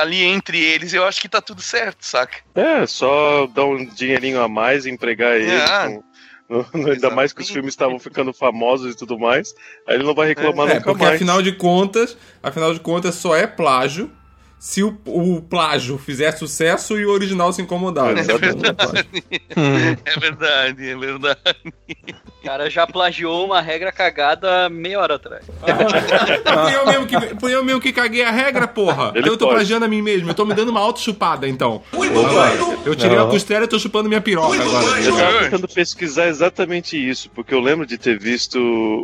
[0.00, 4.40] ali entre eles eu acho que tá tudo certo saca É, só dar um dinheirinho
[4.40, 5.50] a mais, empregar ele.
[5.52, 5.86] É.
[5.88, 6.02] com-
[6.48, 9.54] no- no- ainda mais que os filmes estavam ficando famosos e tudo mais.
[9.86, 11.16] Aí ele não vai reclamar É, nunca porque mais.
[11.16, 14.10] afinal de contas, afinal de contas, só é plágio
[14.58, 18.12] se o, o plágio fizer sucesso e o original se incomodar.
[18.14, 18.22] né?
[20.04, 21.38] é verdade é verdade
[22.40, 25.44] O cara já plagiou uma regra cagada meia hora atrás.
[25.46, 29.12] fui, eu mesmo que, fui eu mesmo que caguei a regra, porra.
[29.14, 29.56] Ele eu tô pode.
[29.58, 30.30] plagiando a mim mesmo.
[30.30, 31.82] Eu tô me dando uma auto-chupada, então.
[31.92, 32.52] Agora,
[32.86, 33.26] eu tirei Não.
[33.26, 35.00] a costela e tô chupando minha piroca agora.
[35.00, 38.58] Eu tava tentando pesquisar exatamente isso, porque eu lembro de ter visto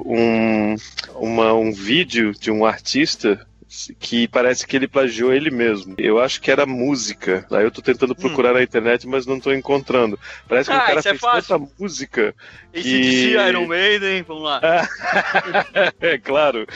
[0.07, 0.77] um,
[1.17, 3.45] uma- um vídeo de um artista
[3.99, 5.95] que parece que ele plagiou ele mesmo.
[5.99, 7.47] Eu acho que era música.
[7.51, 10.19] Aí eu tô tentando procurar na internet, mas não tô encontrando.
[10.49, 11.59] Parece que Ah, o cara é fez fácil.
[11.59, 12.35] tanta música
[12.73, 13.01] Esse que...
[13.01, 14.61] DC Iron Maiden, vamos lá.
[16.01, 16.67] é claro.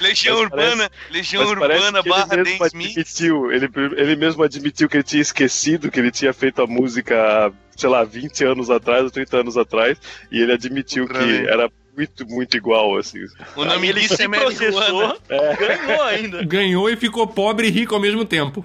[0.00, 4.16] Legião Mas parece- Urbana Legião parece Urbana que ele barra Dan mesmo admitiu, ele, ele
[4.16, 8.44] mesmo admitiu que ele tinha esquecido que ele tinha feito a música sei lá, 20
[8.44, 9.98] anos atrás ou 30 anos atrás,
[10.30, 13.18] e ele admitiu que era muito, muito igual, assim.
[13.56, 15.16] O nome ele se é processou, marihuana.
[15.58, 16.44] ganhou ainda.
[16.44, 18.62] Ganhou e ficou pobre e rico ao mesmo tempo.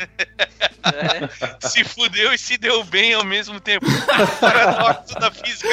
[1.59, 3.85] Se fudeu e se deu bem ao mesmo tempo.
[4.39, 5.67] Paradoxo da física.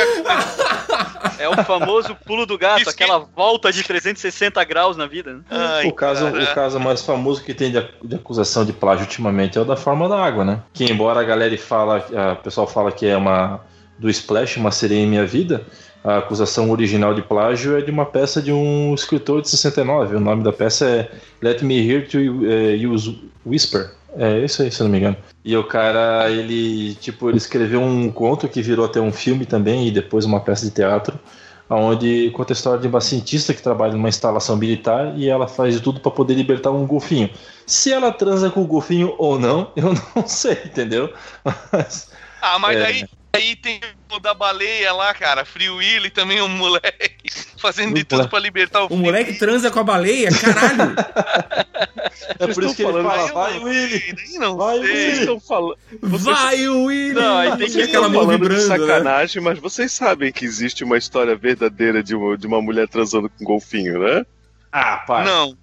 [1.39, 5.35] É o famoso pulo do gato, Isso que- aquela volta de 360 graus na vida.
[5.35, 5.41] né?
[5.51, 6.43] Ai, o, caso, cara.
[6.45, 9.65] o caso mais famoso que tem de, ac- de acusação de plágio ultimamente é o
[9.65, 10.61] da forma da água, né?
[10.73, 13.61] Que embora a galera fala, a o pessoal fala que é uma
[13.99, 15.65] do Splash, uma sereia em minha vida,
[16.07, 20.15] a acusação original de plágio é de uma peça de um escritor de 69.
[20.15, 21.11] O nome da peça é
[21.43, 23.91] Let Me Hear to eh, Use Whisper.
[24.17, 25.17] É isso aí, se eu não me engano.
[25.45, 29.89] E o cara, ele, tipo, ele escreveu um conto que virou até um filme também
[29.89, 31.19] e depois uma peça de teatro,
[31.69, 35.75] onde conta a história de uma cientista que trabalha numa instalação militar e ela faz
[35.75, 37.29] de tudo para poder libertar um golfinho.
[37.67, 41.13] Se ela transa com o golfinho ou não, eu não sei, entendeu?
[41.73, 42.09] Mas,
[42.41, 42.85] Ah, mas É.
[42.87, 43.05] aí,
[43.37, 43.81] aí tem
[44.13, 45.45] o da baleia lá, cara.
[45.45, 49.79] Free Willy também, um moleque fazendo de tudo pra libertar o O moleque transa com
[49.81, 50.29] a baleia?
[50.31, 50.95] Caralho!
[52.39, 54.39] é por isso que ele falando fala, vai Willy, Willy.
[54.39, 55.21] Não vai Willy.
[55.21, 55.79] estão falando.
[56.03, 57.15] Vai, Willy!
[57.15, 58.79] Não, aí tem que- aquela mão falando de vibrando, né?
[58.87, 63.29] sacanagem, mas vocês sabem que existe uma história verdadeira de uma, de uma mulher transando
[63.29, 64.25] com um golfinho, né?
[64.73, 65.25] Ah, pá.
[65.25, 65.57] Não.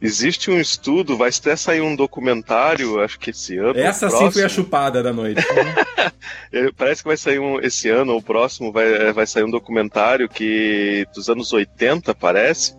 [0.00, 3.78] Existe um estudo, vai até sair um documentário, acho que esse ano.
[3.78, 5.42] Essa sim foi a chupada da noite.
[6.52, 9.50] É, Parece que vai sair um, esse ano ou próximo, vai, é, vai sair um
[9.50, 12.76] documentário que dos anos 80, parece,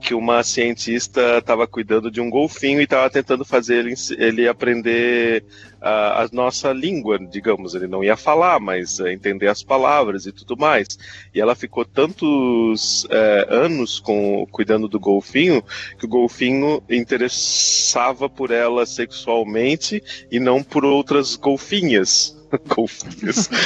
[0.00, 5.44] que uma cientista estava cuidando de um golfinho e estava tentando fazer ele, ele aprender
[5.80, 7.74] a, a nossa língua, digamos.
[7.74, 10.98] Ele não ia falar, mas é, entender as palavras e tudo mais.
[11.34, 15.62] E ela ficou tantos é, anos com, cuidando do golfinho
[15.98, 22.37] que o golfinho interessava por ela sexualmente e não por outras golfinhas.
[22.66, 23.48] golfinhas.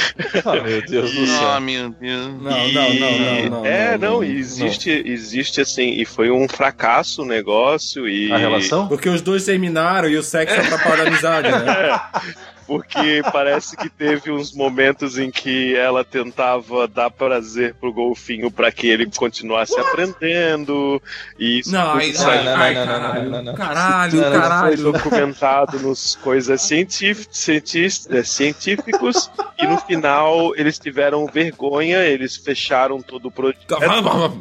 [0.45, 1.47] Ah, meu Deus do céu.
[1.47, 2.27] Ah, meu Deus.
[2.41, 3.65] Não, não, não, não, não.
[3.65, 8.87] É, não, não, existe, existe assim, e foi um fracasso o negócio e A relação?
[8.87, 12.01] Porque os dois terminaram e o sexo atrapalha a amizade, né?
[12.65, 18.71] porque parece que teve uns momentos em que ela tentava dar prazer pro golfinho para
[18.71, 21.01] que ele continuasse aprendendo
[21.37, 23.53] e isso Não, ai, não, não, caralho, não, não, não.
[23.55, 24.77] caralho, Não, não, foi caralho.
[24.91, 29.29] documentado nos coisas científ- cientis- eh, científicos
[29.61, 33.65] e no final eles tiveram vergonha, eles fecharam todo o projeto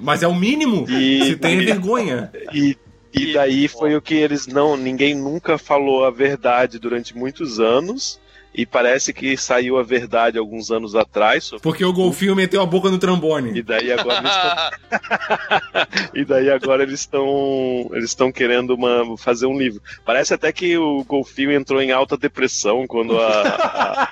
[0.01, 0.87] Mas é o mínimo.
[0.89, 2.31] E- Se tem vergonha.
[2.53, 2.77] e,
[3.13, 8.21] e daí foi o que eles não, ninguém nunca falou a verdade durante muitos anos
[8.55, 12.67] e parece que saiu a verdade alguns anos atrás sobre- Porque o golfinho meteu a
[12.67, 13.63] boca no e trombone.
[13.63, 17.25] daí agora eles estão e daí agora eles estão
[17.93, 19.81] eles estão querendo uma, fazer um livro.
[20.05, 23.41] Parece até que o golfinho entrou em alta depressão quando a,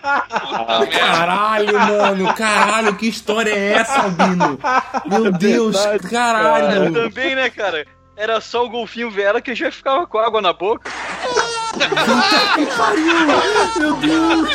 [0.03, 4.59] a- a- Caralho, mano, caralho, que história é essa, Albino?
[5.07, 6.93] Meu Deus, verdade, caralho.
[6.95, 7.85] Também, né, cara?
[8.21, 10.91] Era só o golfinho ver ela que já ficava com água na boca.
[13.79, 14.51] Meu Deus.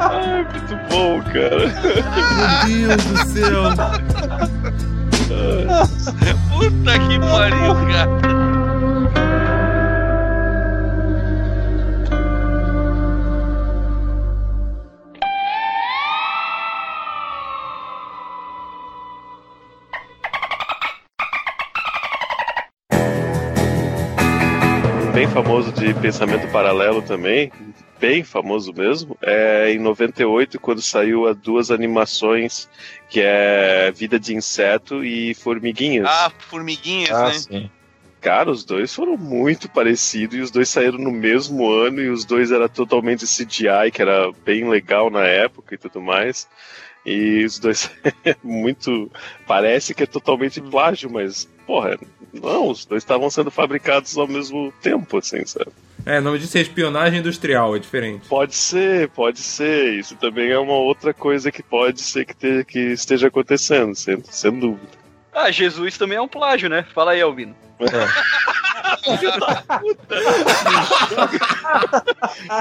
[0.00, 1.68] Ai, muito bom, cara.
[2.34, 3.62] Meu Deus do céu.
[6.50, 8.37] Puta que pariu, cara.
[25.18, 27.50] Bem famoso de pensamento paralelo também,
[27.98, 32.68] bem famoso mesmo, é em 98 quando saiu as duas animações
[33.10, 36.06] que é Vida de Inseto e Formiguinhas.
[36.08, 37.32] Ah, formiguinhas, Ah, né?
[37.32, 37.70] sim.
[38.20, 42.24] Cara, os dois foram muito parecidos e os dois saíram no mesmo ano e os
[42.24, 46.46] dois era totalmente CGI, que era bem legal na época e tudo mais.
[47.08, 47.90] E os dois
[48.44, 49.10] muito
[49.46, 51.98] parece que é totalmente plágio, mas porra,
[52.32, 55.70] não, os dois estavam sendo fabricados ao mesmo tempo, assim, sabe?
[56.04, 58.26] É, o nome disso é espionagem industrial, é diferente.
[58.28, 59.94] Pode ser, pode ser.
[59.98, 64.22] Isso também é uma outra coisa que pode ser que, te- que esteja acontecendo, sem,
[64.24, 64.86] sem dúvida.
[65.34, 66.84] Ah, Jesus também é um plágio, né?
[66.94, 67.54] Fala aí, Albino.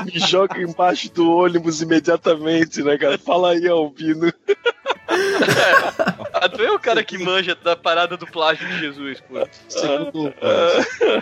[0.05, 3.17] Me joga embaixo do ônibus imediatamente, né, cara?
[3.17, 4.31] Fala aí, Albino.
[6.33, 9.47] Ah, tu é o cara que manja da parada do plágio de Jesus, pô.
[9.67, 10.33] Segundo uh,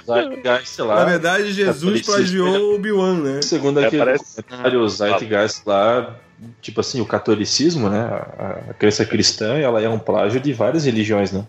[0.07, 2.13] Na lá, verdade, Jesus Católicismo.
[2.15, 3.41] plagiou o Obi-Wan, né?
[3.41, 6.15] segundo É, aquele parece- documentário, o Zeitgeist lá,
[6.61, 10.85] tipo assim, o catolicismo, né, a, a crença cristã, ela é um plágio de várias
[10.85, 11.45] religiões, né?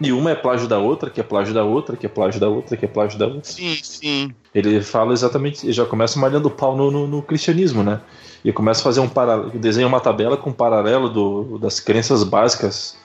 [0.00, 2.48] E uma é plágio da outra, que é plágio da outra, que é plágio da
[2.48, 3.50] outra, que é plágio da outra.
[3.50, 4.34] Sim, sim.
[4.54, 8.00] Ele fala exatamente, ele já começa malhando o pau no, no, no cristianismo, né?
[8.44, 12.22] E começa a fazer um paralelo, desenha uma tabela com um paralelo do, das crenças
[12.24, 12.96] básicas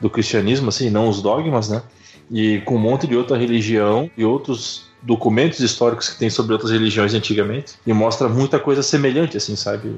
[0.00, 1.82] do cristianismo, assim, não os dogmas, né?
[2.30, 6.70] E com um monte de outra religião e outros documentos históricos que tem sobre outras
[6.70, 7.74] religiões antigamente.
[7.86, 9.94] E mostra muita coisa semelhante, assim, sabe?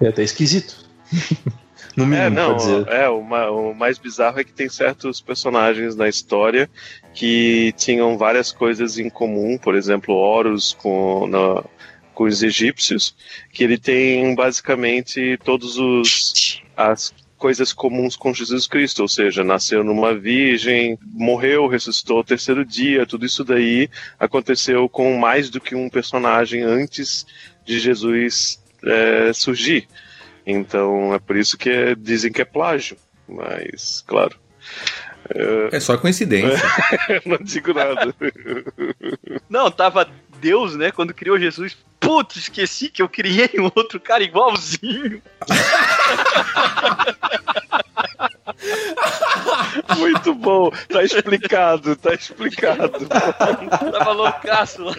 [0.00, 0.86] É até esquisito.
[1.96, 3.20] no mínimo, É, não, é, o,
[3.70, 6.68] o mais bizarro é que tem certos personagens na história
[7.14, 11.64] que tinham várias coisas em comum, por exemplo, Horus com, na-
[12.14, 13.14] com os egípcios,
[13.52, 19.84] que ele tem basicamente todos os as coisas comuns com Jesus Cristo, ou seja, nasceu
[19.84, 25.74] numa virgem, morreu, ressuscitou ao terceiro dia, tudo isso daí aconteceu com mais do que
[25.74, 27.26] um personagem antes
[27.64, 29.86] de Jesus é, surgir.
[30.46, 32.96] Então é por isso que é- dizem que é plágio.
[33.28, 34.36] Mas, claro,
[35.72, 36.62] É só coincidência.
[37.08, 38.14] eu não digo nada.
[39.48, 40.08] Não, tava
[40.40, 41.76] Deus, né, quando criou Jesus.
[41.98, 45.20] Putz, esqueci que eu criei um outro cara igualzinho.
[49.98, 53.06] Muito bom, tá explicado, tá explicado.
[53.06, 54.94] Tava loucaço lá.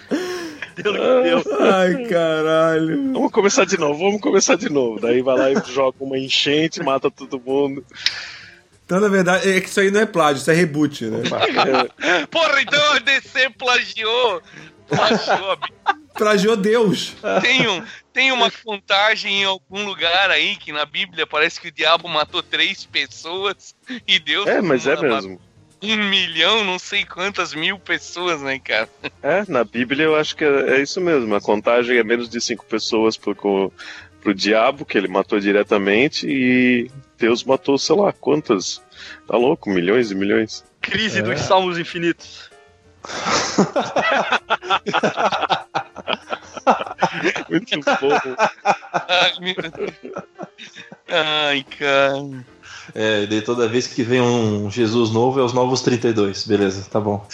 [0.81, 1.43] Deus me deu.
[1.59, 3.13] Ai, caralho.
[3.13, 4.99] Vamos começar de novo, vamos começar de novo.
[4.99, 7.85] Daí vai lá e joga uma enchente, mata todo mundo.
[8.85, 11.23] Então, na verdade, é que isso aí não é plágio, isso é reboot, né?
[12.31, 14.41] Porra, então a DC plagiou.
[14.87, 15.57] Plagiou.
[16.13, 17.13] Plagiou Deus.
[17.41, 21.71] tem, um, tem uma contagem em algum lugar aí que na Bíblia parece que o
[21.71, 23.75] diabo matou três pessoas
[24.07, 25.41] e Deus É, mas é matou mesmo.
[25.81, 28.89] Um milhão, não sei quantas mil pessoas, né, cara?
[29.21, 31.33] É, na Bíblia eu acho que é, é isso mesmo.
[31.35, 33.71] A contagem é menos de cinco pessoas pro, co-
[34.21, 38.81] pro diabo, que ele matou diretamente, e Deus matou, sei lá, quantas.
[39.27, 39.69] Tá louco?
[39.69, 40.63] Milhões e milhões.
[40.81, 42.49] Crise dos Salmos Infinitos.
[47.49, 48.09] Muito bom.
[48.93, 50.15] Ai, meu Deus.
[51.09, 52.45] Ai, cara.
[52.95, 56.45] É, e daí toda vez que vem um Jesus novo é os novos 32.
[56.47, 57.25] Beleza, tá bom.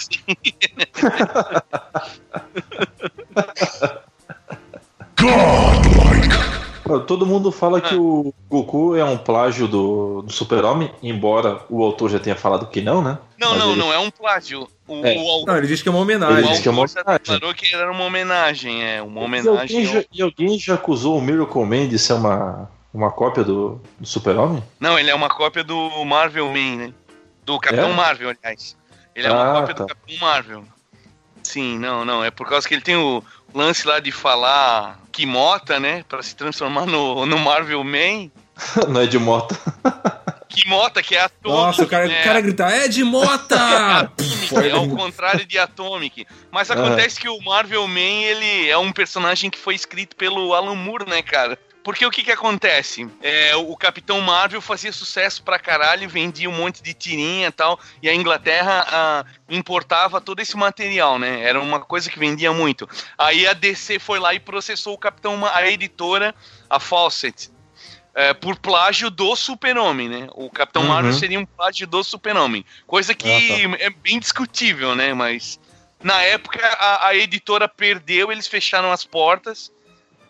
[6.85, 11.81] Ó, Todo mundo fala que o Goku é um plágio do, do Super-Homem, embora o
[11.81, 13.17] autor já tenha falado que não, né?
[13.39, 14.67] Não, Mas não, ele- não é um plágio.
[14.85, 15.15] O, É.
[15.17, 16.37] o autor, Não, ele diz que é uma homenagem.
[16.39, 17.19] Ele diz que é uma homenagem.
[17.23, 19.59] declarou que era uma homenagem, é uma E homenagem.
[19.61, 23.43] alguém, ao- já, e alguém já acusou o Miracle Man de ser uma, uma cópia
[23.43, 24.63] do, do Super-Homem?
[24.79, 26.93] Não, ele é uma cópia do Marvel Man, né?
[27.43, 27.93] Do Capitão É?
[27.93, 28.77] Marvel, aliás.
[29.15, 29.83] Ele é uma Ah, cópia tá.
[29.83, 30.63] do Capitão Marvel.
[31.43, 32.23] Sim, não, não.
[32.23, 33.23] É por causa que ele tem o
[33.53, 36.05] lance lá de falar Kimota, né?
[36.07, 38.29] Pra se transformar no, no Marvel Man.
[38.87, 39.57] não é de moto.
[40.47, 41.61] Kimota, que é atômico.
[41.61, 42.21] Nossa, o cara, né?
[42.21, 43.99] o cara grita, é de Mota!
[43.99, 46.27] Atomic, é o contrário de Atomic.
[46.51, 50.75] Mas acontece que o Marvel Man, ele é um personagem que foi escrito pelo Alan
[50.75, 51.57] Moore, né, cara?
[51.83, 53.09] Porque o que que acontece?
[53.21, 57.77] É, o Capitão Marvel fazia sucesso pra caralho, vendia um monte de tirinha e tal,
[58.01, 61.43] e a Inglaterra ah, importava todo esse material, né?
[61.43, 62.87] Era uma coisa que vendia muito.
[63.17, 66.33] Aí a DC foi lá e processou o Capitão, a editora,
[66.69, 67.51] a Fawcett,
[68.15, 70.27] é, por plágio do Super-Homem, né?
[70.35, 70.87] O Capitão Uhum.
[70.87, 72.63] Marvel seria um plágio do Super-Homem.
[72.87, 73.27] Coisa que
[73.79, 75.13] é bem discutível, né?
[75.13, 75.59] Mas
[76.01, 79.72] na época a, a editora perdeu, eles fecharam as portas,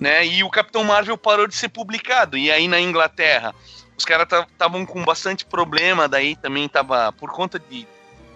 [0.04, 0.26] né?
[0.26, 2.38] E o Capitão Marvel parou de ser publicado.
[2.38, 3.56] E aí na Inglaterra,
[3.98, 7.88] os caras estavam com bastante problema, daí também tava por conta de,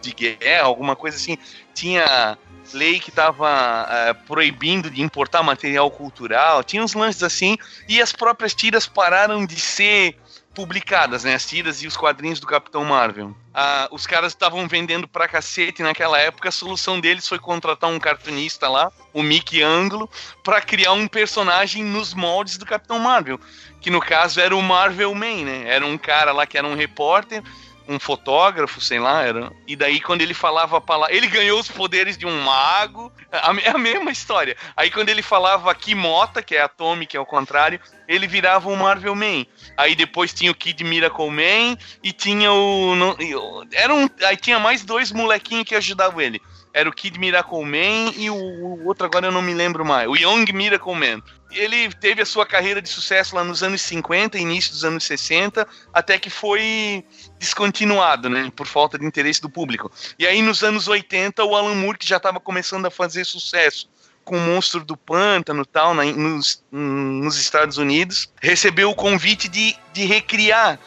[0.01, 1.37] de guerra, alguma coisa assim,
[1.73, 2.37] tinha
[2.73, 7.57] lei que tava eh, proibindo de importar material cultural, tinha uns lances assim,
[7.87, 10.17] e as próprias tiras pararam de ser
[10.53, 11.35] publicadas, né?
[11.35, 13.35] As tiras e os quadrinhos do Capitão Marvel.
[13.59, 17.97] Ah, os caras estavam vendendo pra cacete naquela época, a solução deles foi contratar um
[17.97, 20.07] cartunista lá, o Mickey Anglo,
[20.43, 23.39] pra criar um personagem nos moldes do Capitão Marvel,
[23.81, 25.63] que no caso era o Marvel Man, né?
[25.65, 27.41] Era um cara lá que era um repórter,
[27.87, 29.51] um fotógrafo, sei lá, era.
[29.65, 33.53] E daí quando ele falava a palavra, ele ganhou os poderes de um mago, a,
[33.61, 34.55] é a mesma história.
[34.75, 39.15] Aí quando ele falava Kimota, que é Atomic, é o contrário, ele virava um Marvel
[39.15, 39.45] Man.
[39.75, 44.59] Aí depois tinha o Kid Miracle Man e tinha o o- era um, aí tinha
[44.59, 46.41] mais dois molequinhos que ajudavam ele.
[46.77, 50.07] Era o Kid Miracle Man e o, o outro agora eu não me lembro mais,
[50.07, 51.23] o Young Miracle Man.
[51.49, 55.67] Ele teve a sua carreira de sucesso lá nos anos 50, início dos anos 60,
[55.91, 57.03] até que foi
[57.39, 59.91] descontinuado, né, por falta de interesse do público.
[60.19, 63.89] E aí nos anos 80 o Alan Moore que já estava começando a fazer sucesso
[64.23, 69.75] com o Monstro do Pântano tal, na, nos, nos Estados Unidos, recebeu o convite de,
[69.93, 70.77] de recriar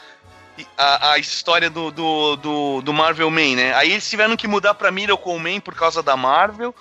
[0.77, 3.75] a, a história do, do, do, do, Marvel Man, né?
[3.75, 6.75] Aí eles tiveram que mudar pra Miracle Man por causa da Marvel.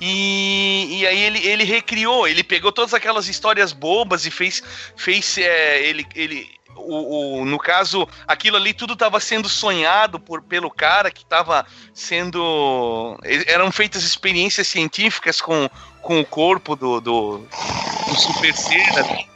[0.00, 4.62] E, e aí ele, ele recriou, ele pegou todas aquelas histórias bobas e fez.
[4.96, 10.42] fez é, ele, ele, o, o, no caso, aquilo ali tudo estava sendo sonhado por,
[10.42, 13.18] pelo cara que estava sendo.
[13.46, 15.68] Eram feitas experiências científicas com,
[16.02, 19.33] com o corpo do, do, do Super Ser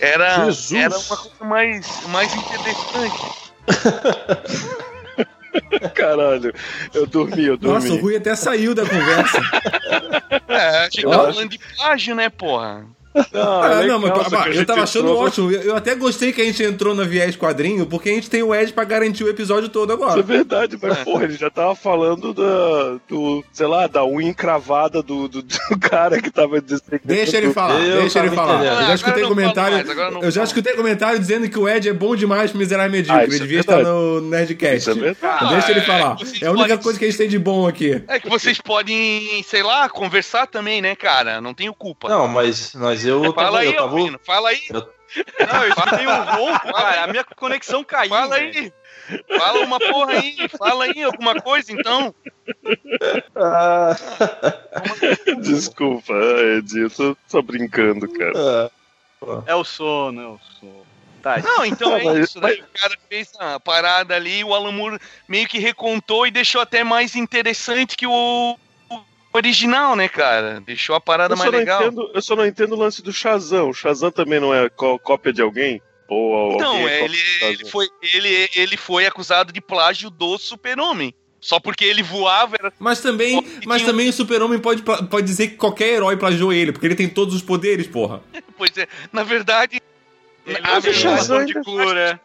[0.00, 3.38] Era, era uma coisa mais, mais interessante.
[5.94, 6.52] Caralho,
[6.94, 7.74] eu dormi, eu dormi.
[7.74, 9.40] Nossa, o Rui até saiu da conversa.
[10.48, 12.86] é, a gente tá falando de plágio, né, porra?
[13.32, 15.50] Não, ah, não mas eu tava achando entrou, ótimo.
[15.50, 18.54] Eu, até gostei que a gente entrou na Viés Quadrinho, porque a gente tem o
[18.54, 20.20] Ed pra garantir o episódio todo agora.
[20.20, 21.04] Isso é verdade, mas, é.
[21.04, 25.58] porra, ele já tava falando da, do, sei lá, da unha encravada do, do, do
[25.80, 26.58] cara que tava
[27.04, 28.64] Deixa ele falar, eu deixa ele falar.
[28.64, 29.92] eu já escutei comentário.
[30.22, 33.22] eu já escutei comentário dizendo que o Ed é bom demais pro Miserável Medíocre.
[33.22, 34.90] Ah, ele devia é estar no Nerdcast.
[34.90, 36.16] Isso é então deixa ele falar.
[36.40, 36.78] É, a única podem...
[36.78, 38.02] coisa que a gente tem de bom aqui.
[38.08, 41.40] É que vocês podem, sei lá, conversar também, né, cara?
[41.40, 42.08] Não tenho culpa.
[42.08, 43.32] Não, mas, mas eu.
[43.32, 44.20] Fala aí, eu tava...
[44.24, 44.62] fala aí.
[44.70, 44.80] Eu...
[45.46, 47.04] Não, eu escutei um ronco, cara.
[47.04, 48.10] A minha conexão caiu.
[48.10, 48.72] Fala aí.
[49.38, 50.36] Fala uma porra aí.
[50.56, 52.14] Fala aí alguma coisa, então.
[53.34, 53.96] Ah.
[55.40, 56.78] Desculpa, Ed.
[56.78, 58.70] Eu tô só brincando, cara.
[59.46, 60.88] É o sono, é o sono.
[61.22, 61.38] Tá.
[61.38, 62.52] Não, então é isso, né?
[62.52, 66.84] O cara fez a parada ali, o Alan Moore meio que recontou e deixou até
[66.84, 68.56] mais interessante que o
[69.38, 70.60] original, né, cara?
[70.60, 71.82] Deixou a parada mais legal.
[71.82, 73.70] Entendo, eu só não entendo o lance do Shazam.
[73.70, 75.80] O Shazam também não é cópia de alguém?
[76.08, 81.14] Ou então, é ele, ele, foi, ele, ele foi acusado de plágio do Super-Homem.
[81.40, 82.56] Só porque ele voava.
[82.58, 82.72] Era...
[82.78, 84.10] Mas também, mas também um...
[84.10, 87.42] o Super-Homem pode, pode dizer que qualquer herói plagiou ele, porque ele tem todos os
[87.42, 88.22] poderes, porra.
[88.56, 89.80] pois é, na verdade.
[90.48, 92.20] Ele a Shazam de cura.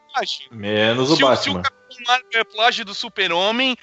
[0.51, 1.61] Menos o se, Batman.
[1.89, 3.75] Se o Marvel é plágio do Super-Homem,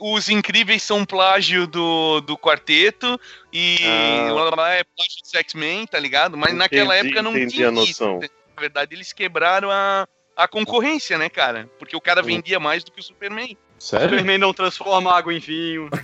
[0.00, 3.20] os Incríveis são plágio do, do Quarteto,
[3.52, 4.28] e ah.
[4.72, 6.36] é plágio do X-Men, tá ligado?
[6.36, 8.18] Mas entendi, naquela época não tinha noção.
[8.20, 8.30] isso.
[8.56, 11.70] Na verdade, eles quebraram a, a concorrência, né, cara?
[11.78, 13.56] Porque o cara vendia mais do que o Superman.
[13.78, 14.08] Sério?
[14.08, 15.88] Superman não transforma água em vinho.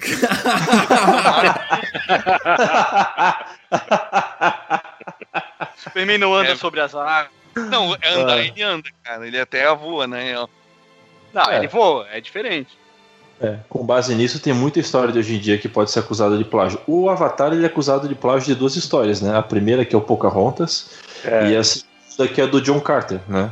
[5.78, 6.56] Superman não anda é.
[6.56, 7.41] sobre as águas.
[7.56, 8.44] Não, andar ah.
[8.44, 9.26] ele anda, cara.
[9.26, 10.34] Ele até voa, né?
[11.32, 11.58] Não, é.
[11.58, 12.78] ele voa, é diferente.
[13.40, 16.38] É, com base nisso, tem muita história de hoje em dia que pode ser acusada
[16.38, 16.78] de plágio.
[16.86, 19.36] O Avatar ele é acusado de plágio de duas histórias, né?
[19.36, 20.90] A primeira que é o Pocahontas
[21.24, 21.50] é.
[21.50, 23.50] e a segunda que é do John Carter, né?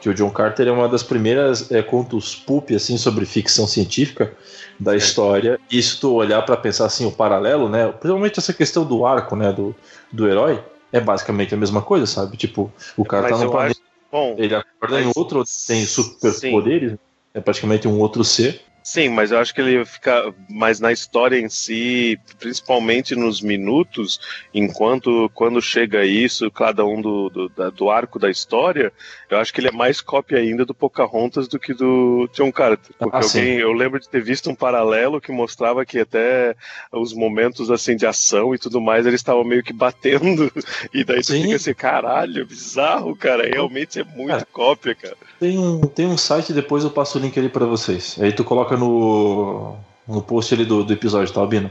[0.00, 4.32] Que o John Carter é uma das primeiras é, contos pulp assim sobre ficção científica
[4.78, 4.96] da é.
[4.96, 5.60] história.
[5.70, 7.86] E se tu olhar para pensar assim o paralelo, né?
[7.92, 9.52] Principalmente essa questão do arco, né?
[9.52, 9.74] Do,
[10.10, 10.60] do herói
[10.92, 12.36] é basicamente a mesma coisa, sabe?
[12.36, 13.88] Tipo, o cara Mas tá no planeta, acho...
[14.10, 16.96] Bom, ele acorda em outro, tem superpoderes,
[17.34, 18.62] é praticamente um outro ser.
[18.88, 24.18] Sim, mas eu acho que ele fica mais na história em si, principalmente nos minutos,
[24.54, 28.90] enquanto quando chega isso, cada um do, do, do, arco da história,
[29.28, 32.94] eu acho que ele é mais cópia ainda do Pocahontas do que do John Carter.
[32.98, 36.56] Porque ah, alguém, eu lembro de ter visto um paralelo que mostrava que até
[36.90, 40.50] os momentos assim de ação e tudo mais, eles estavam meio que batendo,
[40.94, 44.46] e daí tu fica assim, caralho, bizarro, cara, realmente é muito é.
[44.50, 45.16] cópia, cara.
[45.38, 48.16] Tem um, tem um site, depois eu passo o link ali para vocês.
[48.18, 49.76] Aí tu coloca no,
[50.06, 51.70] no post ali do, do episódio, tá, Albino?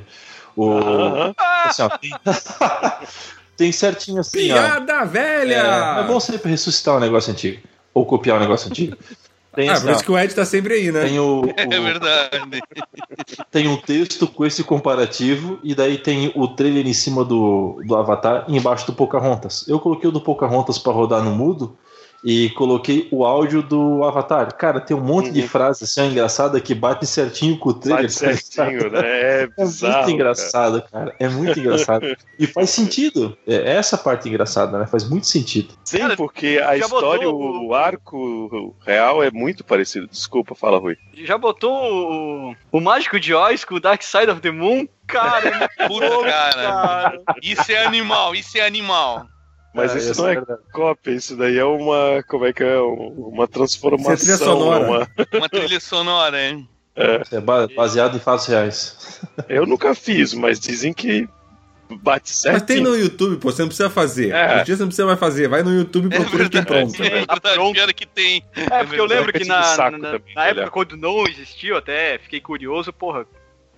[0.55, 0.79] O,
[1.65, 2.11] assim, ó, tem,
[3.55, 4.39] tem, certinho assim.
[4.39, 5.97] Piada ó, velha!
[5.97, 7.61] É, é, bom sempre ressuscitar um negócio antigo.
[7.93, 8.97] Ou copiar um negócio antigo.
[9.57, 11.03] Tem, ah, assim, por isso que o Ed tá sempre aí, né?
[11.05, 12.61] Tem o, o, é verdade.
[13.51, 17.95] Tem um texto com esse comparativo, e daí tem o trailer em cima do, do
[17.95, 19.67] Avatar e embaixo do Pocahontas.
[19.67, 21.75] Eu coloquei o do Pocahontas para rodar no mudo,
[22.23, 24.55] e coloquei o áudio do Avatar.
[24.55, 25.33] Cara, tem um monte uhum.
[25.33, 28.03] de frases assim, engraçada que bate certinho com o trailer.
[28.03, 29.07] Bate certinho, né?
[29.27, 31.05] É, bizarro, é muito engraçado, cara.
[31.05, 31.15] cara.
[31.19, 32.15] É muito engraçado.
[32.37, 33.37] E faz sentido.
[33.47, 34.85] É essa parte engraçada, né?
[34.85, 35.73] Faz muito sentido.
[35.83, 37.67] Sim, porque a história, botou...
[37.67, 40.07] o arco real é muito parecido.
[40.07, 40.97] Desculpa, fala, Rui.
[41.13, 44.87] Já botou o, o Mágico de Oz com o Dark Side of the Moon?
[45.07, 46.63] Cara, é puta, cara.
[46.63, 47.21] cara.
[47.41, 49.25] Isso é animal, isso é animal.
[49.77, 52.23] Mas é, isso não é, é cópia, isso daí é uma.
[52.27, 52.79] Como é que é?
[52.79, 54.13] Uma transformação.
[54.13, 54.85] Isso é trilha sonora.
[54.85, 55.07] Uma...
[55.33, 56.67] uma trilha sonora, hein?
[56.99, 57.21] É.
[57.35, 57.39] é
[57.75, 59.21] baseado em fatos reais.
[59.47, 61.29] Eu nunca fiz, mas dizem que
[62.01, 62.53] bate certo.
[62.53, 64.33] Mas tem no YouTube, pô, você não precisa fazer.
[64.33, 64.63] É.
[64.63, 65.47] dia você não precisa mais fazer.
[65.47, 67.03] Vai no YouTube e é procura é verdade, pronto.
[67.03, 67.93] É verdade, pronto.
[67.93, 68.43] que tem.
[68.55, 72.41] É, porque eu lembro que na, na, na, na época quando não existiu, até fiquei
[72.41, 73.27] curioso, porra.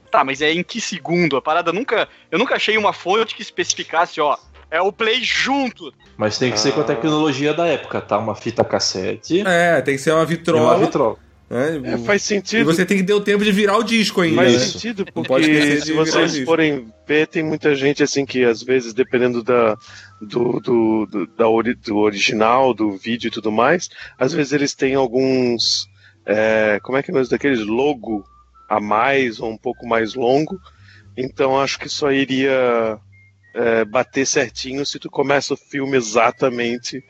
[0.09, 1.35] Tá, mas é em que segundo?
[1.35, 2.07] A parada nunca.
[2.31, 4.37] Eu nunca achei uma fonte que especificasse, ó
[4.71, 5.93] é o play junto.
[6.17, 6.87] Mas tem que ser com a Ah.
[6.87, 8.17] tecnologia da época, tá?
[8.17, 10.77] Uma fita cassete É, tem que ser uma e uma vitrola.
[10.79, 11.17] vitrola.
[11.49, 11.81] né?
[11.83, 12.65] É, faz E sentido.
[12.65, 14.35] você tem que ter o tempo de virar o disco ainda.
[14.35, 14.57] Faz né?
[14.57, 14.71] Isso.
[14.73, 19.75] sentido, porque se vocês forem ver, tem muita gente assim que às vezes, dependendo da,
[20.21, 23.89] do, do, do, da ori- do original, do vídeo e tudo mais,
[24.19, 25.87] às vezes eles têm alguns.
[26.25, 27.65] é, como é que é o nome daqueles?
[27.65, 28.23] Logo
[28.69, 30.59] a mais ou um pouco mais longo.
[31.17, 32.99] Então acho que só iria
[33.53, 37.03] é, bater certinho se tu começa o filme exatamente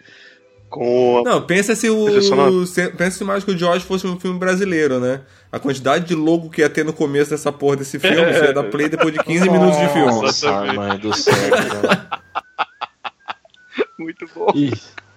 [0.69, 1.23] com o.
[1.23, 2.65] Não, pensa se o.
[2.65, 5.21] se- Pensa se mais que o George fosse um filme brasileiro, né?
[5.51, 8.53] A quantidade de logo que ia ter no começo dessa porra desse filme, você ia
[8.53, 10.05] dar play depois de 15 minutos de filme.
[10.21, 12.09] Nossa, mãe do céu, cara.
[13.97, 14.47] Muito bom.
[14.55, 14.71] Ih,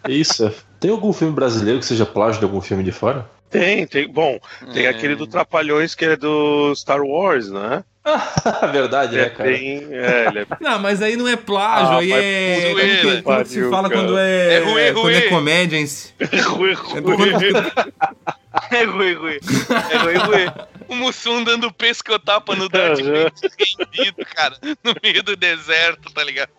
[0.09, 0.47] isso.
[0.47, 3.29] é- Tem algum filme brasileiro que seja plágio de algum filme de fora?
[3.51, 4.09] Tem, tem.
[4.11, 4.39] Bom,
[4.73, 4.89] tem É.
[4.89, 7.85] aquele do Trapalhões que é do Star Wars, né?
[8.73, 9.49] Verdade, Ele né, é cara?
[9.51, 9.87] bem.
[9.93, 12.71] É, ele é Não, mas aí não é plágio, Ah, aí mas é.
[12.73, 12.97] zoeira.
[13.03, 14.01] Como, que, como que se fala cara.
[14.01, 14.55] quando é.
[14.55, 15.29] É ruê, Quando é ruê.
[15.29, 16.75] comédia É ruim.
[16.75, 17.13] quando-
[18.71, 19.39] É ruim, ruim.
[19.91, 20.53] É ruim, ruim.
[20.89, 22.99] O Mussum dando pescotapa no Darth.
[23.01, 26.51] Vader rendido, cara, no meio do deserto, tá ligado?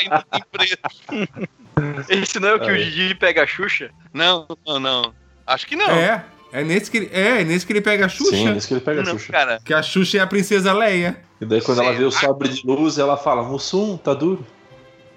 [0.00, 2.08] Ainda tem preto.
[2.08, 2.76] Esse não é o que o.
[2.76, 3.90] Didi pega a Xuxa?
[4.12, 5.14] Não, não, não.
[5.46, 5.90] Acho que não.
[5.90, 6.24] É.
[6.56, 8.30] É nesse que ele, é, é nesse que ele pega a Xuxa.
[8.30, 9.30] Sim, isso que ele pega a não, Xuxa.
[9.30, 9.60] cara.
[9.62, 11.20] Que a Xuxa é a princesa Leia.
[11.38, 12.28] E daí quando ela vê o Será?
[12.28, 14.42] sabre de luz, ela fala, Mussum, tá duro.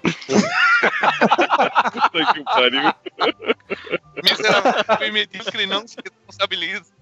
[0.02, 0.12] Puta
[2.34, 2.92] que pariu.
[4.22, 6.92] Miserável foi medíocre e não se responsabiliza.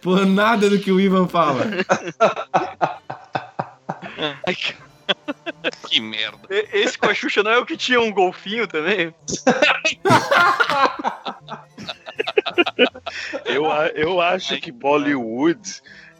[0.00, 1.64] Por nada do que o Ivan fala.
[4.46, 4.86] Ai, cara.
[5.88, 6.38] Que merda.
[6.72, 9.14] Esse com a Xuxa não é o que tinha um golfinho também?
[13.44, 15.60] Eu, eu acho que Bollywood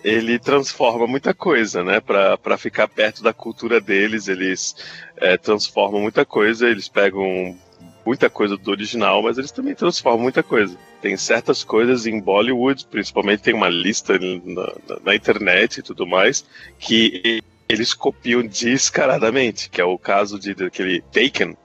[0.05, 2.01] ele transforma muita coisa, né?
[2.01, 4.77] Pra, pra ficar perto da cultura deles, eles
[5.17, 7.57] é, transformam muita coisa, eles pegam
[8.05, 10.77] muita coisa do original, mas eles também transformam muita coisa.
[11.03, 16.07] Tem certas coisas em Bollywood, principalmente tem uma lista na, na- na internet e tudo
[16.07, 16.45] mais,
[16.79, 21.57] que eles copiam descaradamente, que é o caso de, daquele Taken,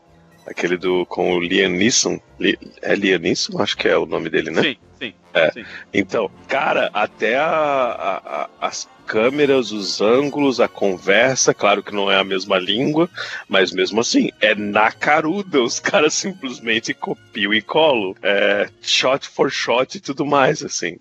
[0.45, 2.19] aquele do com o Liam Neeson.
[2.39, 3.61] Li- é Liam Neeson?
[3.61, 4.61] Acho que é o nome dele, né?
[4.63, 5.13] Sim, sim.
[5.33, 5.51] É.
[5.51, 5.65] sim.
[5.93, 12.09] Então, cara, até a- a- a- as câmeras, os ângulos, a conversa, claro que não
[12.09, 13.09] é a mesma língua,
[13.45, 15.61] mas mesmo assim, é na caruda.
[15.61, 18.15] Os caras simplesmente copiam e colam.
[18.23, 20.95] É shot for shot e tudo mais, assim.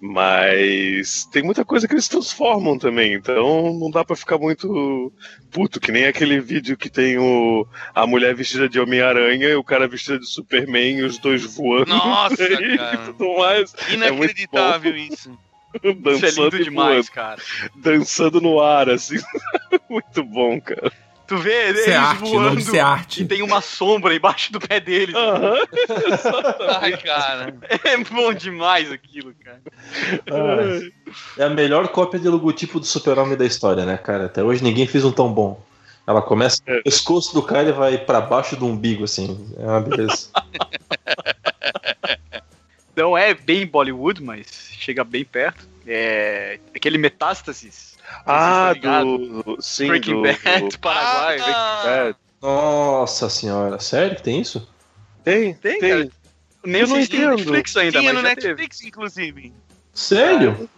[0.00, 5.12] Mas tem muita coisa que eles transformam também, então não dá pra ficar muito
[5.50, 9.62] puto, que nem aquele vídeo que tem o, a mulher vestida de Homem-Aranha e o
[9.62, 11.90] cara vestido de Superman e os dois voando.
[11.90, 13.74] Nossa, e tudo mais.
[13.90, 15.38] Inacreditável isso.
[15.82, 15.86] Isso
[16.26, 17.42] é dançando lindo demais, voando, cara.
[17.76, 19.16] dançando no ar, assim.
[19.88, 20.92] Muito bom, cara.
[21.26, 23.22] Tu vê eles é arte, o voando é arte.
[23.22, 25.14] e tem uma sombra embaixo do pé deles.
[25.14, 25.54] Aham.
[26.82, 27.54] Ai, cara.
[27.84, 29.60] É bom demais aquilo, cara.
[31.38, 34.26] É a melhor cópia de logotipo do super-homem da história, né, cara?
[34.26, 35.62] Até hoje ninguém fez um tão bom.
[36.04, 36.78] Ela começa É.
[36.78, 39.54] no pescoço do cara e vai pra baixo do umbigo, assim.
[39.56, 40.30] É uma beleza.
[43.00, 44.46] Não é bem Bollywood, mas
[44.78, 45.66] chega bem perto.
[45.86, 47.96] É aquele Metástasis.
[48.26, 49.62] Ah, Vocês estão do.
[49.62, 51.38] Sim, Breaking do, Bad, do- Paraguai.
[51.40, 54.68] Ah, É, Nossa senhora, sério que tem isso?
[55.24, 55.90] tem, Tem, tem.
[55.90, 56.08] cara.
[56.64, 57.36] Nem Eu não entendo.
[57.36, 58.48] Netflix ainda, Tinha mas no já teve.
[58.48, 59.52] Netflix, inclusive.
[59.94, 60.68] Sério?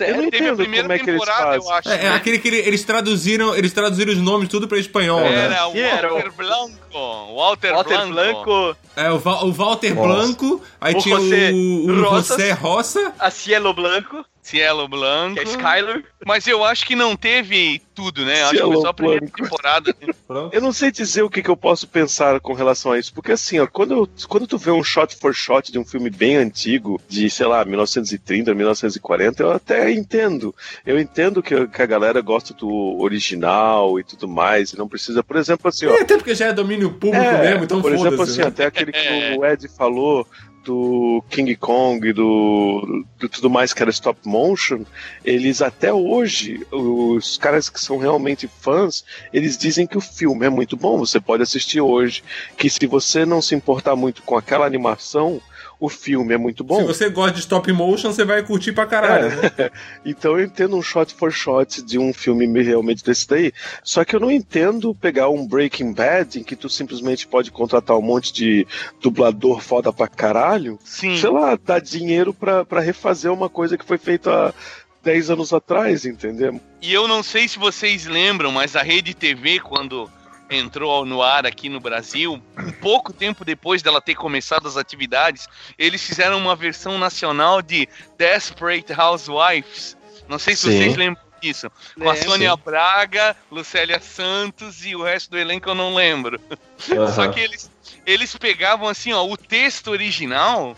[0.00, 1.92] Eu não Teve a entendo primeira como é que eles temporada, eu fazem.
[1.92, 2.00] acho.
[2.02, 2.16] É, é né?
[2.16, 5.44] aquele que ele- eles traduziram, eles traduziram os nomes tudo pra espanhol, né?
[5.46, 7.34] Era o Que era o- Walter Blanco.
[7.34, 8.44] Walter, Walter Blanco.
[8.44, 10.08] Blanco, É, o, Val- o Walter Nossa.
[10.08, 12.28] Blanco, aí O tinha José o, o Rosas.
[12.28, 13.12] José Roça.
[13.18, 15.34] a Cielo Blanco, Cielo Blanco.
[15.34, 16.04] que é Skyler.
[16.24, 18.42] Mas eu acho que não teve tudo, né?
[18.42, 19.42] Acho que foi Cielo só a primeira Blanco.
[19.42, 19.94] temporada.
[20.00, 20.14] né?
[20.52, 23.32] Eu não sei dizer o que, que eu posso pensar com relação a isso, porque
[23.32, 27.00] assim, ó, quando, quando tu vê um shot for shot de um filme bem antigo,
[27.08, 30.54] de, sei lá, 1930, 1940, eu até entendo.
[30.84, 35.22] Eu entendo que, que a galera gosta do original e tudo mais, e não precisa,
[35.22, 35.94] por exemplo, assim, ó.
[35.94, 38.46] É, até porque já é domínio público É, mesmo, então por exemplo, assim, né?
[38.48, 39.36] até aquele que É.
[39.38, 40.26] o Ed falou
[40.66, 44.84] do King Kong, do, do tudo mais que era stop motion,
[45.24, 50.50] eles até hoje, os caras que são realmente fãs, eles dizem que o filme é
[50.50, 52.24] muito bom, você pode assistir hoje,
[52.56, 55.40] que se você não se importar muito com aquela animação,
[55.78, 56.86] o filme é muito Se bom.
[56.86, 59.28] você gosta de stop motion, você vai curtir pra caralho.
[59.28, 59.70] né?
[60.04, 63.52] Então eu entendo um shot for shot de um filme realmente desse daí.
[63.82, 67.96] Só que eu não entendo pegar um Breaking Bad em que tu simplesmente pode contratar
[67.96, 68.66] um monte de
[69.02, 70.78] dublador foda pra caralho.
[70.84, 71.16] Sim.
[71.18, 74.54] Sei lá, dar dinheiro pra, pra refazer uma coisa que foi feita há
[75.04, 76.60] 10 anos atrás, entendeu?
[76.82, 80.10] E eu não sei se vocês lembram, mas a Rede TV, quando
[80.50, 85.48] entrou no ar aqui no Brasil, um pouco tempo depois dela ter começado as atividades,
[85.78, 89.96] eles fizeram uma versão nacional de Desperate Housewives.
[90.28, 90.78] Não sei se Sim.
[90.78, 91.70] vocês lembram disso.
[91.94, 92.30] Com a Lembro.
[92.30, 96.40] Sônia Braga, Lucélia Santos e o resto do elenco eu não lembro.
[96.78, 97.32] Só Aham.
[97.32, 97.70] que eles,
[98.04, 100.76] eles pegavam assim, ó, o texto original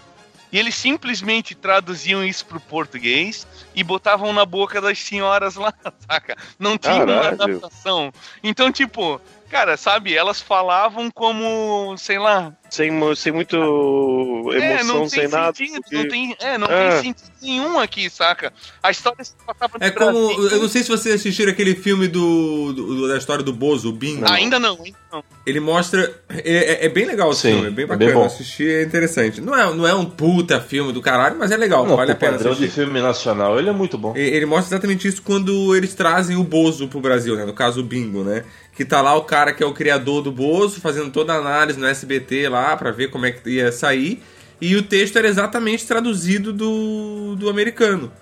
[0.51, 5.73] e eles simplesmente traduziam isso pro português e botavam na boca das senhoras lá,
[6.09, 6.37] saca?
[6.59, 7.43] Não tinha uma Caralho.
[7.43, 8.13] adaptação.
[8.43, 9.21] Então, tipo,
[9.51, 15.29] cara, sabe, elas falavam como, sei lá, Sem, sem muito emoção, é, não sem tem
[15.31, 15.57] nada.
[15.57, 16.91] sentido, porque- não tem, é, não É.
[17.01, 18.53] tem sentido nenhum aqui, saca?
[18.83, 20.27] A história se passava É como.
[20.29, 20.49] Brasil.
[20.51, 23.93] Eu não sei se vocês assistiram aquele filme do, do- da história do Bozo, o
[23.93, 24.31] Bingo.
[24.31, 25.25] Ainda não, ainda não.
[25.47, 26.15] Ele mostra.
[26.29, 28.13] É, é- é bem legal esse Sim, filme, é bem é bacana.
[28.15, 29.41] bem assistir é interessante.
[29.41, 32.15] Não é, não é um puta filme do caralho, mas é legal, Não, vale a
[32.15, 32.83] pena padrão de assistir.
[32.85, 34.15] filme nacional, ele é muito bom.
[34.17, 37.45] E- Ele mostra exatamente isso quando eles trazem o Bozo pro Brasil, né?
[37.47, 38.45] No caso, o Bingo, né?
[38.79, 41.77] Que tá lá o cara que é o criador do Bozo, fazendo toda a análise
[41.81, 44.23] no SBT lá pra ver como é que ia sair.
[44.61, 48.13] E o texto era exatamente traduzido do, do americano.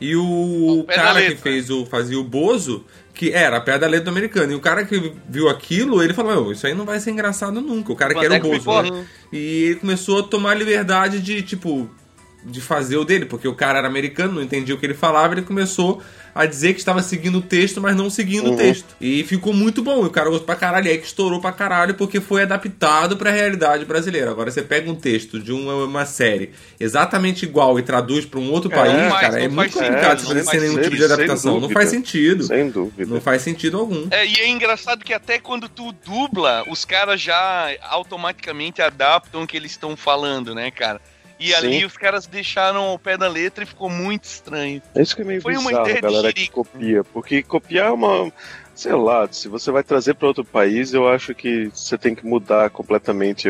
[0.00, 3.86] E o, da cara que fez o fazia o Bozo, que era a pé da
[3.86, 4.52] letra do americano.
[4.52, 7.60] E o cara que viu aquilo, ele falou: "Meu, isso aí não vai ser engraçado
[7.60, 7.92] nunca.
[7.92, 9.06] O cara que era o é que Bozo, né?
[9.30, 11.90] E ele começou a tomar liberdade de, tipo,
[12.42, 15.34] de fazer o dele, porque o cara era americano, não entendia o que ele falava,
[15.34, 16.00] ele começou
[16.36, 18.54] a dizer que estava seguindo o texto, mas não seguindo Uhum.
[18.54, 18.94] o texto.
[19.00, 21.50] E ficou muito bom, e o cara gostou pra caralho, e aí que estourou pra
[21.52, 24.30] caralho, porque foi adaptado pra realidade brasileira.
[24.30, 28.50] Agora você pega um texto de uma, uma série exatamente igual e traduz pra um
[28.52, 30.96] outro É, país, mas cara, é muito complicado sentido, você não fazer faz nenhum tipo
[30.96, 31.60] de adaptação.
[31.60, 32.44] Não faz sentido.
[32.44, 33.14] Sem dúvida.
[33.14, 34.06] Não faz sentido algum.
[34.10, 39.46] É, e é engraçado que até quando tu dubla, os caras já automaticamente adaptam o
[39.46, 41.00] que eles estão falando, né, cara?
[41.38, 41.54] E Sim.
[41.54, 44.80] ali os caras deixaram ao pé da letra e ficou muito estranho.
[44.94, 47.04] É isso que é meio Foi uma bizarro, ideia de galera que copia.
[47.04, 48.32] Porque copiar é uma.
[48.74, 52.26] Sei lá, se você vai trazer para outro país, eu acho que você tem que
[52.26, 53.48] mudar completamente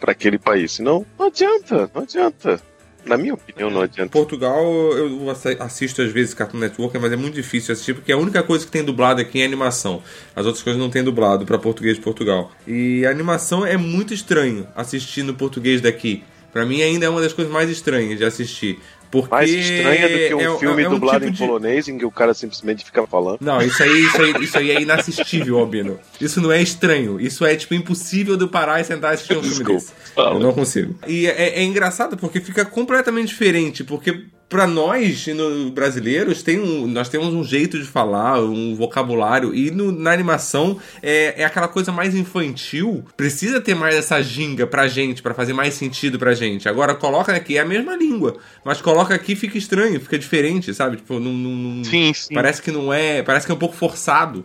[0.00, 0.72] para aquele país.
[0.72, 2.60] Senão, não adianta, não adianta.
[3.04, 4.10] Na minha opinião, não adianta.
[4.12, 8.16] Portugal, eu assi- assisto às vezes Cartoon Network, mas é muito difícil assistir porque a
[8.16, 10.02] única coisa que tem dublado aqui é animação.
[10.36, 12.52] As outras coisas não tem dublado para português de Portugal.
[12.66, 16.22] E a animação é muito estranho assistir no português daqui.
[16.52, 18.78] Pra mim ainda é uma das coisas mais estranhas de assistir.
[19.10, 21.86] Porque Mais estranha do que um é- filme é um dublado tipo em de- polonês
[21.86, 23.38] em que o cara simplesmente fica falando.
[23.42, 25.98] Não, isso aí, isso aí, isso aí é inassistível, Albino.
[26.18, 27.20] Isso não é estranho.
[27.20, 29.80] Isso é, tipo, impossível de eu parar e sentar e assistir um filme Desculpa.
[29.80, 29.92] desse.
[30.16, 30.94] Eu não consigo.
[31.06, 35.26] E é, é engraçado porque fica completamente diferente, porque pra nós,
[35.74, 40.78] brasileiros, tem um, nós temos um jeito de falar, um vocabulário, e no- na animação
[41.02, 45.52] é, é aquela coisa mais infantil, precisa ter mais essa ginga pra gente, pra fazer
[45.54, 46.68] mais sentido pra gente.
[46.68, 50.96] Agora, coloca aqui, é a mesma língua, mas coloca aqui fica estranho, fica diferente, sabe?
[50.98, 51.32] Tipo, não...
[51.32, 52.34] não- não- Sim, sim.
[52.34, 53.22] Parece que não é.
[53.22, 54.44] Parece que é um pouco forçado.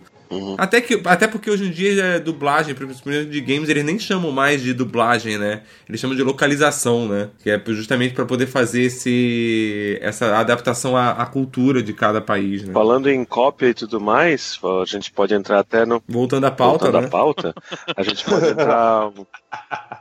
[0.58, 4.30] Até, que, até porque hoje em dia é dublagem, principalmente de games, eles nem chamam
[4.30, 5.62] mais de dublagem, né?
[5.88, 7.30] Eles chamam de localização, né?
[7.42, 12.62] Que é justamente para poder fazer esse, essa adaptação à, à cultura de cada país,
[12.62, 12.72] né?
[12.72, 16.02] Falando em cópia e tudo mais, a gente pode entrar até no.
[16.06, 17.06] Voltando à pauta, voltando né?
[17.06, 17.54] à pauta,
[17.96, 19.10] a gente pode entrar.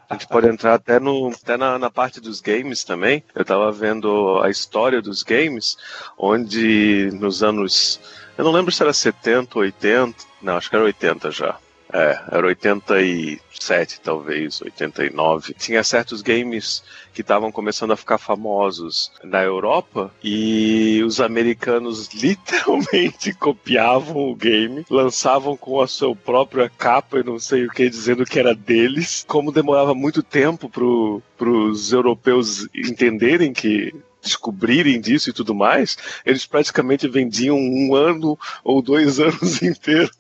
[0.10, 3.24] A gente pode entrar até, no, até na, na parte dos games também.
[3.34, 5.78] Eu tava vendo a história dos games,
[6.18, 8.00] onde nos anos.
[8.38, 10.16] Eu não lembro se era 70, 80.
[10.42, 11.58] Não, acho que era 80 já.
[11.92, 15.54] É, era 87, talvez, 89.
[15.54, 16.84] Tinha certos games
[17.14, 24.86] que estavam começando a ficar famosos na Europa e os americanos literalmente copiavam o game,
[24.90, 29.24] lançavam com a sua própria capa e não sei o que, dizendo que era deles.
[29.28, 33.96] Como demorava muito tempo para os europeus entenderem que
[34.28, 40.12] descobrirem disso e tudo mais, eles praticamente vendiam um ano ou dois anos inteiro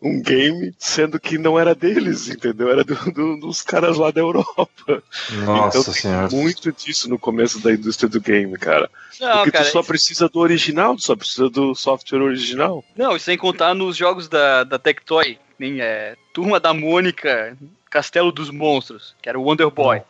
[0.00, 2.70] um game, sendo que não era deles, entendeu?
[2.70, 5.02] Era do- do- dos caras lá da Europa.
[5.44, 6.28] Nossa então tem senhora.
[6.30, 8.88] muito disso no começo da indústria do game, cara.
[9.20, 12.84] Não, Porque cara, tu só precisa do original, tu só precisa do software original.
[12.96, 17.56] não, e sem contar nos jogos da, da Tectoy, nem é Turma da Mônica,
[17.88, 20.02] Castelo dos Monstros, que era o Wonder Boy.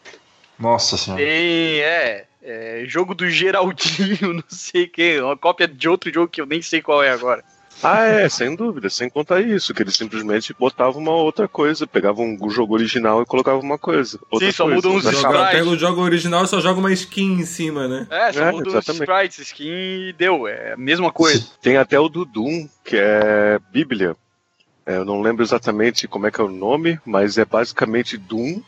[0.59, 1.23] Nossa senhora.
[1.23, 6.29] Tem, é, é, jogo do Geraldinho, não sei o que, uma cópia de outro jogo
[6.29, 7.43] que eu nem sei qual é agora.
[7.83, 12.37] Ah, é, sem dúvida, sem contar isso, que eles simplesmente botavam uma outra coisa, pegavam
[12.41, 14.19] um jogo original e colocavam uma coisa.
[14.31, 15.21] Outra Sim, só coisa, mudam os.
[15.21, 18.07] Joga, pega o jogo original e só joga uma skin em cima, né?
[18.11, 21.47] É, só É, muda os sprites, skin e deu, é a mesma coisa.
[21.61, 24.17] Tem até o do Doom, que é Bíblia.
[24.87, 28.63] É, eu não lembro exatamente como é que é o nome, mas é basicamente Doom.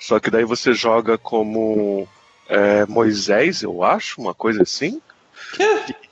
[0.00, 2.08] Só que daí você joga como
[2.48, 5.00] é, Moisés, eu acho, uma coisa assim.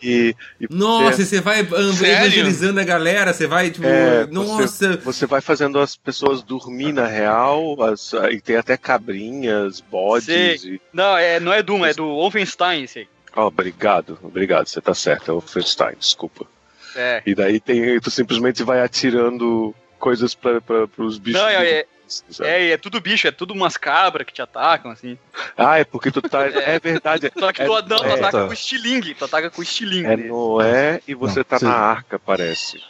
[0.03, 2.07] E, e Nossa, e você vai Sério?
[2.07, 4.67] evangelizando a galera, você vai, tipo, É, nossa.
[4.67, 10.65] Você, você vai fazendo as pessoas dormir na real, as- e tem até cabrinhas, bodes.
[10.65, 10.81] E...
[10.93, 13.09] Não, é, não é Doom, é do Wolfenstein, aí.
[13.35, 16.47] Oh, obrigado, obrigado, você tá certo, é o Wolfenstein, desculpa.
[16.95, 17.23] É.
[17.27, 21.41] E daí tem, tu simplesmente vai atirando coisas pra, pros bichos.
[21.41, 22.49] Não, é, sabe?
[22.49, 25.19] é, é tudo bicho, é tudo umas cabras que te atacam, assim.
[25.57, 26.47] Ah, é porque tu tá.
[26.67, 27.31] É verdade.
[27.39, 28.47] Só que é, tu, não, tu é, ataca tá.
[28.47, 30.07] com estilingue, tu ataca com estilingue.
[30.07, 30.17] é.
[30.17, 31.65] Noé e você Não, tá sim.
[31.67, 32.81] na arca, parece.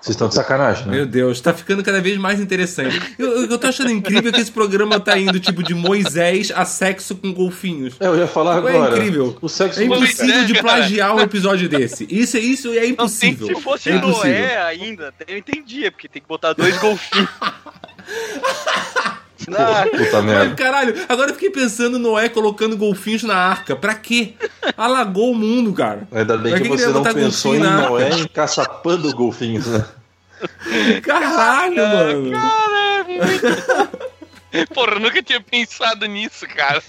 [0.00, 0.92] Vocês estão de sacanagem, né?
[0.92, 3.00] Meu Deus, tá ficando cada vez mais interessante.
[3.18, 6.64] Eu, eu eu tô achando incrível que esse programa tá indo, tipo, de Moisés a
[6.64, 7.96] sexo com golfinhos.
[7.98, 8.96] É, eu ia falar É agora.
[8.96, 9.36] incrível.
[9.40, 10.62] O sexo É impossível de cara.
[10.62, 12.06] plagiar um episódio desse.
[12.08, 13.48] Isso, isso é impossível.
[13.48, 14.30] Se fosse é impossível.
[14.30, 17.28] Noé ainda, eu entendia, porque tem que botar dois golfinhos.
[19.48, 20.54] Ah, Puta Mas, merda.
[20.54, 23.76] caralho, agora eu fiquei pensando Noé colocando golfinhos na arca.
[23.76, 24.34] Pra quê?
[24.76, 26.08] Alagou o mundo, cara.
[26.12, 29.84] Ainda bem Pra que que você não pensou em Noé encaçapando golfinhos, né?
[31.02, 32.30] Caralho, mano.
[34.74, 36.82] Porra, eu nunca tinha pensado nisso, cara.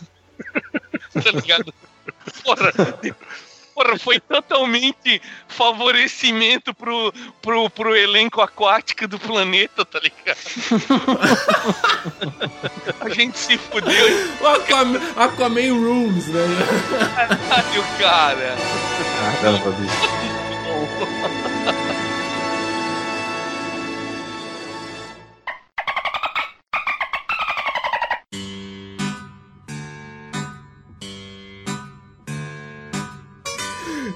[1.14, 1.74] tá ligado?
[2.44, 2.74] Porra,
[3.78, 10.40] porra, foi totalmente favorecimento pro, pro, pro elenco aquático do planeta, tá ligado?
[13.00, 14.08] A gente se fudeu,
[14.42, 16.42] O Aquaman, Aquaman Rooms, né?
[17.16, 18.58] caralho, cara.
[19.42, 19.98] Caramba, bicho.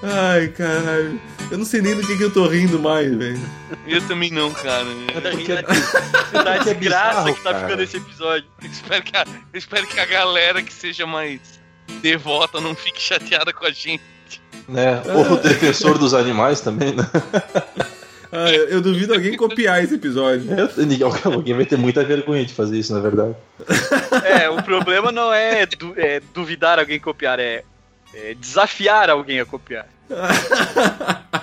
[0.04, 1.20] Ai, caralho.
[1.52, 3.40] Eu não sei nem do que, que eu tô rindo mais, velho.
[3.88, 4.84] Eu também não, cara.
[5.22, 6.76] tá Eu rindo da, da que é desgraça
[7.24, 8.48] bizarro, que tá ficando esse episódio.
[8.64, 11.40] espero que a, eu espero que a galera que seja mais
[12.02, 14.02] devota não fique chateada com a gente.
[14.68, 15.02] Né?
[15.30, 17.04] O defensor dos animais também, né?
[18.34, 20.50] Ah, eu, eu duvido alguém copiar esse episódio.
[20.58, 23.36] Eu- ninguém- Alguém vai ter muita vergonha de fazer isso, na verdade.
[24.24, 27.66] É, o problema não é, du- é duvidar alguém copiar, é,
[28.14, 29.88] é desafiar alguém a copiar.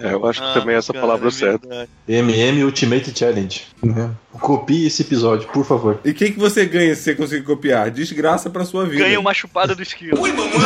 [0.00, 1.66] É, eu acho que Ah, também é essa cara, palavra é certa.
[1.66, 1.90] verdade.
[2.06, 3.66] MM Ultimate Challenge.
[3.82, 4.12] Né?
[4.38, 5.98] Copie esse episódio, por favor.
[6.04, 7.90] E o que, que você ganha se você conseguir copiar?
[7.90, 9.02] Desgraça pra sua vida.
[9.02, 10.20] Ganha uma chupada do esquilo.
[10.20, 10.52] Ui, mamãe!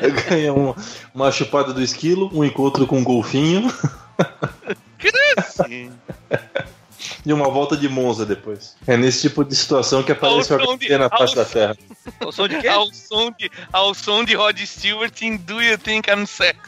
[0.28, 0.76] Ganha uma,
[1.14, 3.68] uma chupada do esquilo, um encontro com um golfinho
[4.98, 5.90] Cresce.
[7.24, 8.76] E uma volta de Monza depois.
[8.86, 11.44] É nesse tipo de situação que aparece o Ao som de- HT na face ao
[11.44, 11.76] da Terra.
[12.24, 12.68] O som de quê?
[12.68, 16.58] ao, som de, ao som de Rod Stewart em Do You Think I'm Sex?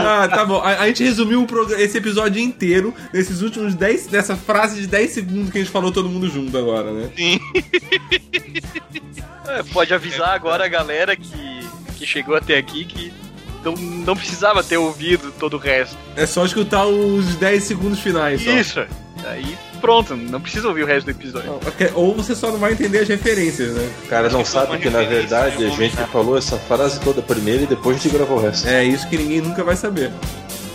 [0.00, 0.60] Ah, tá bom.
[0.60, 1.46] A, a gente resumiu
[1.78, 4.08] esse episódio inteiro nesses últimos 10.
[4.10, 7.10] nessa frase de 10 segundos que a gente falou todo mundo junto agora, né?
[7.16, 7.38] Sim.
[9.48, 13.12] É, pode avisar agora a galera que, que chegou até aqui que
[13.66, 15.96] não, não precisava ter ouvido todo o resto.
[16.14, 18.42] É só escutar os 10 segundos finais.
[18.42, 18.50] Só.
[18.50, 18.86] Isso.
[19.24, 21.54] Aí pronto, não precisa ouvir o resto do episódio.
[21.66, 23.90] Ok, Ou você só não vai entender as referências, né?
[24.04, 27.66] O cara não sabe que na verdade a gente falou essa frase toda primeiro e
[27.66, 28.68] depois a gente gravou o resto.
[28.68, 30.12] É isso que ninguém nunca vai saber.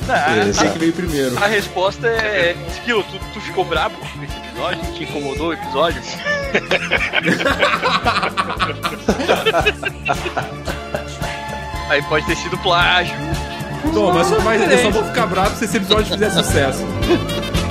[0.09, 0.33] Ah,
[0.73, 1.37] que veio primeiro.
[1.37, 2.55] a resposta é.
[2.69, 4.93] Esquilo, tu, tu ficou brabo com esse episódio?
[4.93, 6.01] Te incomodou o episódio?
[11.91, 13.13] Aí pode ter sido plágio.
[13.93, 16.85] Bom, mas só vai, eu só vou ficar bravo se esse episódio fizer sucesso.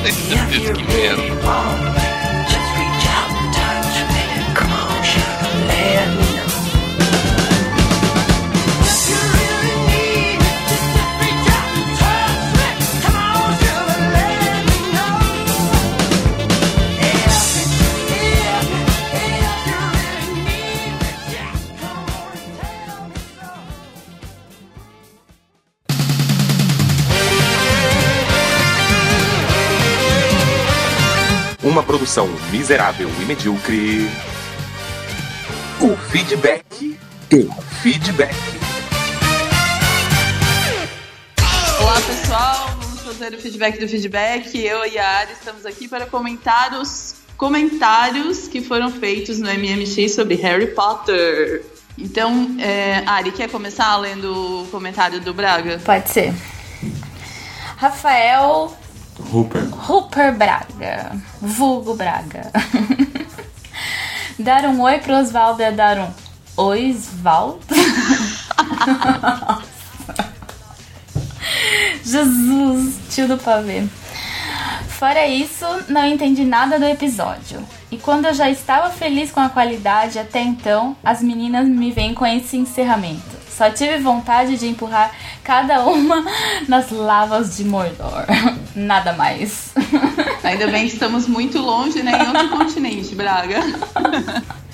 [0.03, 0.61] Que
[0.93, 2.20] merda.
[32.11, 34.11] Produção miserável e medíocre.
[35.81, 36.99] O feedback
[37.31, 37.49] do
[37.81, 38.35] feedback.
[41.81, 44.59] Olá pessoal, vamos fazer o feedback do feedback.
[44.59, 50.13] Eu e a Ari estamos aqui para comentar os comentários que foram feitos no MMX
[50.13, 51.65] sobre Harry Potter.
[51.97, 55.81] Então, é, Ari, quer começar lendo o comentário do Braga?
[55.85, 56.35] Pode ser.
[57.77, 58.77] Rafael
[59.31, 59.71] Rupert.
[59.71, 61.30] Rupert Braga.
[61.41, 62.51] Vulgo Braga.
[64.39, 66.09] dar um oi pro Osvaldo é dar um
[66.57, 67.61] Osvaldo?
[72.05, 73.87] Jesus, tio do pavê.
[74.89, 77.65] Fora isso, não entendi nada do episódio.
[77.91, 82.13] E quando eu já estava feliz com a qualidade até então, as meninas me vêm
[82.13, 83.40] com esse encerramento.
[83.61, 85.13] Só tive vontade de empurrar
[85.45, 86.25] cada uma
[86.67, 88.25] nas lavas de Mordor.
[88.75, 89.75] Nada mais.
[90.43, 92.25] Ainda bem que estamos muito longe, né?
[92.25, 93.61] Em outro continente, Braga.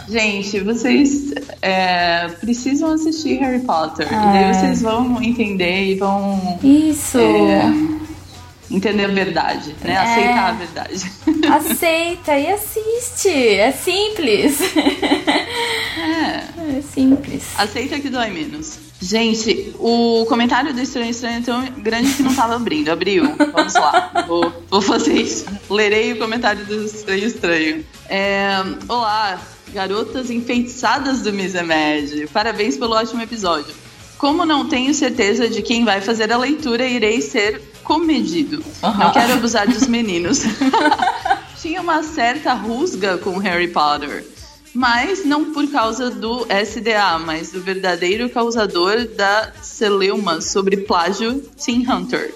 [0.09, 4.07] Gente, vocês é, precisam assistir Harry Potter.
[4.07, 6.57] E daí vocês vão entender e vão.
[6.62, 7.18] Isso.
[7.18, 7.64] É,
[8.71, 9.93] entender a verdade, né?
[9.93, 9.97] É.
[9.97, 11.12] Aceitar a verdade.
[11.57, 13.29] Aceita e assiste.
[13.29, 14.59] É simples.
[15.97, 16.79] É.
[16.79, 17.45] É simples.
[17.57, 18.79] Aceita que dói menos.
[19.01, 22.89] Gente, o comentário do Estranho Estranho é tão grande que não tava abrindo.
[22.89, 23.25] Abriu.
[23.37, 24.25] Vamos lá.
[24.27, 25.47] Vou, vou fazer isso.
[25.69, 27.85] Lerei o comentário do Estranho Estranho.
[28.09, 28.49] É,
[28.89, 29.41] Olá,
[29.73, 32.29] garotas enfeitiçadas do Misemed.
[32.33, 33.75] Parabéns pelo ótimo episódio.
[34.17, 38.62] Como não tenho certeza de quem vai fazer a leitura, irei ser comedido.
[38.82, 40.41] Não quero abusar dos meninos.
[41.62, 44.24] Tinha uma certa rusga com Harry Potter.
[44.74, 51.87] Mas não por causa do SDA, mas do verdadeiro causador da celeuma sobre plágio, Tim
[51.89, 52.34] Hunter.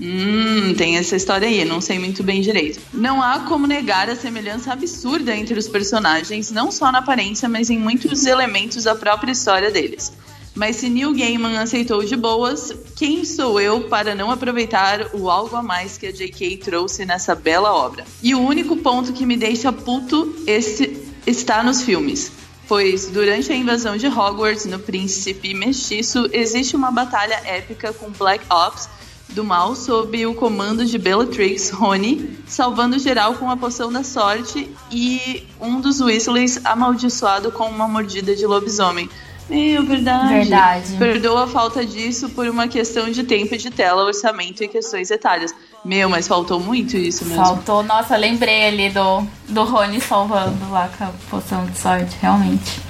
[0.00, 2.80] Hum, tem essa história aí, não sei muito bem direito.
[2.94, 7.68] Não há como negar a semelhança absurda entre os personagens, não só na aparência, mas
[7.68, 10.12] em muitos elementos da própria história deles.
[10.54, 15.56] Mas se Neil Gaiman aceitou de boas, quem sou eu para não aproveitar o algo
[15.56, 16.58] a mais que a J.K.
[16.58, 18.04] trouxe nessa bela obra?
[18.22, 22.32] E o único ponto que me deixa puto esse está nos filmes.
[22.68, 28.44] Pois durante a invasão de Hogwarts no Príncipe Mestiço existe uma batalha épica com Black
[28.50, 28.88] Ops
[29.30, 34.70] do mal sob o comando de Bellatrix Rony, salvando geral com a poção da sorte
[34.90, 39.08] e um dos Weasleys amaldiçoado com uma mordida de lobisomem.
[39.48, 40.34] Meu, verdade.
[40.34, 40.96] Verdade.
[40.96, 45.54] Perdoa a falta disso por uma questão de tempo de tela, orçamento e questões etárias.
[45.84, 47.44] Meu, mas faltou muito isso mesmo.
[47.44, 47.82] Faltou.
[47.82, 52.80] Nossa, lembrei ali do, do Rony salvando lá com a poção de sorte, realmente.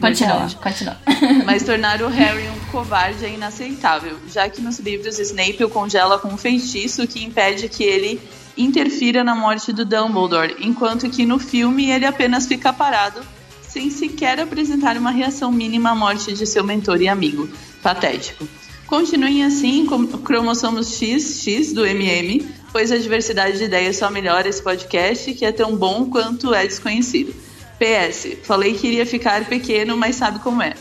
[0.00, 0.96] Continua, continua.
[1.44, 6.18] Mas tornar o Harry um covarde é inaceitável, já que nos livros Snape o congela
[6.18, 8.20] com um feitiço que impede que ele
[8.56, 13.20] interfira na morte do Dumbledore, enquanto que no filme ele apenas fica parado,
[13.68, 17.48] sem sequer apresentar uma reação mínima à morte de seu mentor e amigo.
[17.82, 18.46] Patético.
[18.86, 24.48] Continuem assim com cromossomos X, X do MM, pois a diversidade de ideias só melhora
[24.48, 27.34] esse podcast, que é tão bom quanto é desconhecido.
[27.78, 30.74] PS, falei que iria ficar pequeno, mas sabe como é.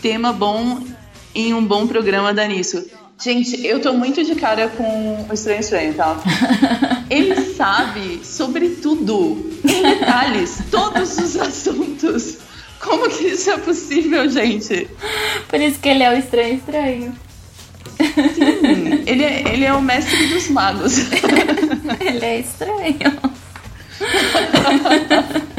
[0.00, 0.82] Tema bom
[1.34, 2.84] em um bom programa dá nisso.
[3.22, 6.16] Gente, eu tô muito de cara com o Estranho Estranho, tá?
[7.08, 12.38] Ele sabe sobre tudo, em detalhes, todos os assuntos.
[12.80, 14.90] Como que isso é possível, gente?
[15.48, 17.14] Por isso que ele é o estranho estranho.
[17.96, 20.98] Sim, ele é, ele é o mestre dos magos.
[22.00, 22.98] Ele é estranho.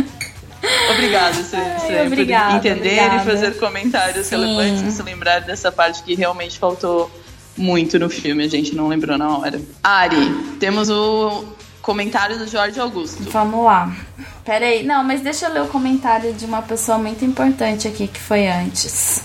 [0.96, 3.16] Obrigada, por entender obrigada.
[3.16, 4.36] e fazer comentários Sim.
[4.36, 7.10] relevantes e se lembrar dessa parte que realmente faltou
[7.58, 9.62] muito no filme, a gente não lembrou na hora.
[9.84, 11.46] Ari, temos o
[11.82, 13.24] comentário do Jorge Augusto.
[13.30, 13.96] Vamos lá.
[14.44, 14.84] Pera aí.
[14.84, 18.48] Não, mas deixa eu ler o comentário de uma pessoa muito importante aqui que foi
[18.48, 19.24] antes.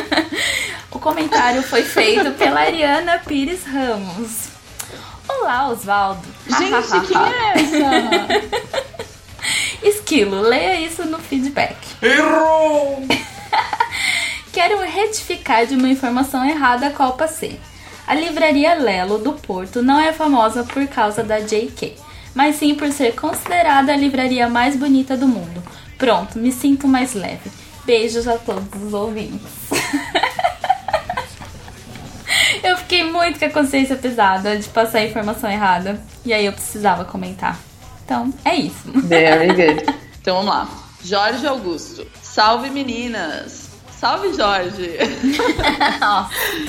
[0.92, 4.48] o comentário foi feito pela Ariana Pires Ramos.
[5.28, 6.22] Olá, Osvaldo.
[6.46, 8.84] Gente, quem é essa?
[9.82, 11.76] Esquilo, leia isso no feedback.
[12.00, 13.06] Errou!
[14.54, 17.58] Quero retificar de uma informação errada a qual passei.
[18.06, 21.96] A livraria Lelo do Porto não é famosa por causa da JK,
[22.32, 25.60] mas sim por ser considerada a livraria mais bonita do mundo.
[25.98, 27.50] Pronto, me sinto mais leve.
[27.84, 29.50] Beijos a todos os ouvintes.
[32.62, 36.00] eu fiquei muito com a consciência pesada de passar a informação errada.
[36.24, 37.58] E aí eu precisava comentar.
[38.04, 38.92] Então, é isso.
[38.94, 39.94] Very good.
[40.24, 40.66] Então vamos lá.
[41.04, 42.06] Jorge Augusto.
[42.22, 43.63] Salve meninas!
[44.04, 44.98] Salve Jorge!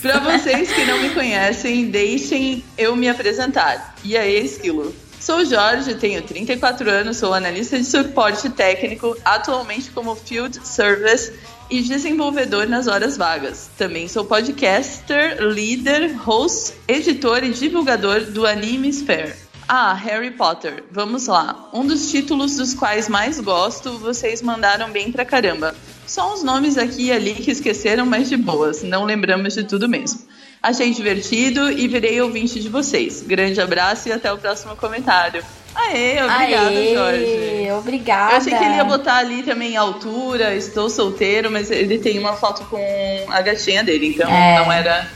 [0.00, 3.94] Pra vocês que não me conhecem, deixem eu me apresentar.
[4.02, 4.94] E aí, Esquilo?
[5.20, 11.34] Sou o Jorge, tenho 34 anos, sou analista de suporte técnico, atualmente como Field Service
[11.68, 13.68] e desenvolvedor nas horas vagas.
[13.76, 19.43] Também sou podcaster, líder, host, editor e divulgador do Anime Sphere.
[19.68, 20.84] Ah, Harry Potter.
[20.90, 21.68] Vamos lá.
[21.72, 25.74] Um dos títulos dos quais mais gosto, vocês mandaram bem pra caramba.
[26.06, 28.82] Só uns nomes aqui e ali que esqueceram, mas de boas.
[28.82, 30.20] Não lembramos de tudo mesmo.
[30.62, 33.22] Achei divertido e virei ouvinte de vocês.
[33.22, 35.42] Grande abraço e até o próximo comentário.
[35.74, 37.70] Aê, obrigada, Aê, Jorge.
[37.78, 38.32] Obrigada.
[38.32, 42.34] Eu achei que ele ia botar ali também altura, estou solteiro, mas ele tem uma
[42.34, 42.80] foto com
[43.28, 44.58] a gatinha dele, então É.
[44.58, 45.06] não era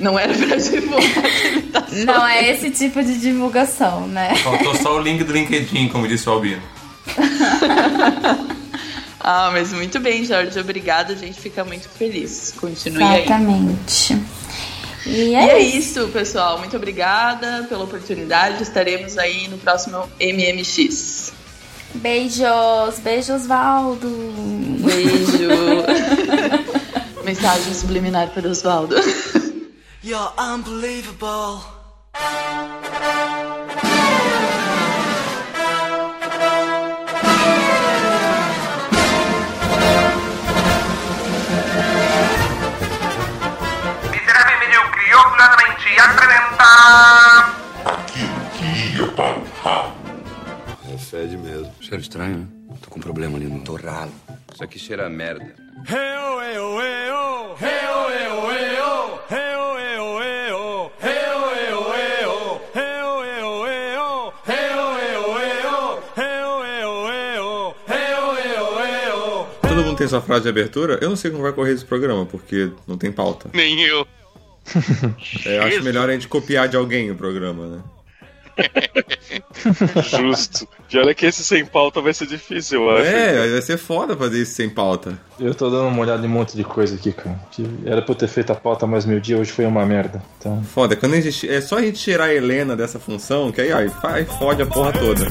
[0.00, 2.06] Não era pra divulgar que ele tá solteiro.
[2.06, 4.34] Não é esse tipo de divulgação, né?
[4.36, 6.62] Faltou só o link do LinkedIn, como disse o Albino.
[9.22, 10.58] Ah, mas muito bem, Jorge.
[10.58, 12.54] Obrigada, a gente fica muito feliz.
[12.58, 13.24] Continue aí.
[13.24, 14.18] Exatamente.
[15.04, 15.76] E E é, é isso.
[16.00, 16.58] isso, pessoal.
[16.58, 18.62] Muito obrigada pela oportunidade.
[18.62, 21.34] Estaremos aí no próximo MMX.
[21.96, 24.08] Beijos, beijos, Valdo.
[24.80, 25.50] Beijo.
[27.22, 28.96] Mensagem subliminar para Osvaldo.
[30.02, 31.60] You're unbelievable.
[44.10, 46.70] Miserável medíocre, orgulhosamente apresenta.
[50.88, 51.74] É fede mesmo.
[51.80, 52.46] Cheiro estranho, né?
[52.80, 54.12] Tô com um problema ali no torralo.
[54.54, 55.54] Isso aqui cheira a merda.
[55.86, 55.98] Todo
[57.60, 57.79] mundo
[70.10, 70.98] tem sua frase de abertura?
[71.00, 73.48] Eu não sei como vai correr esse programa, porque não tem pauta.
[73.54, 74.06] Nem eu.
[75.46, 77.82] É, eu acho melhor a gente copiar de alguém o programa, né?
[80.04, 80.68] Justo.
[80.92, 83.06] E olha que esse sem pauta vai ser difícil, eu acho.
[83.06, 85.18] É, vai ser foda fazer isso sem pauta.
[85.38, 87.40] Eu tô dando uma olhada em um monte de coisa aqui, cara.
[87.50, 90.22] Que era pra eu ter feito a pauta, mas meu dia hoje foi uma merda.
[90.38, 90.62] Então.
[90.62, 93.72] Foda, quando a gente, é só a gente tirar a Helena dessa função, que aí,
[93.72, 95.26] aí faz, fode a porra toda.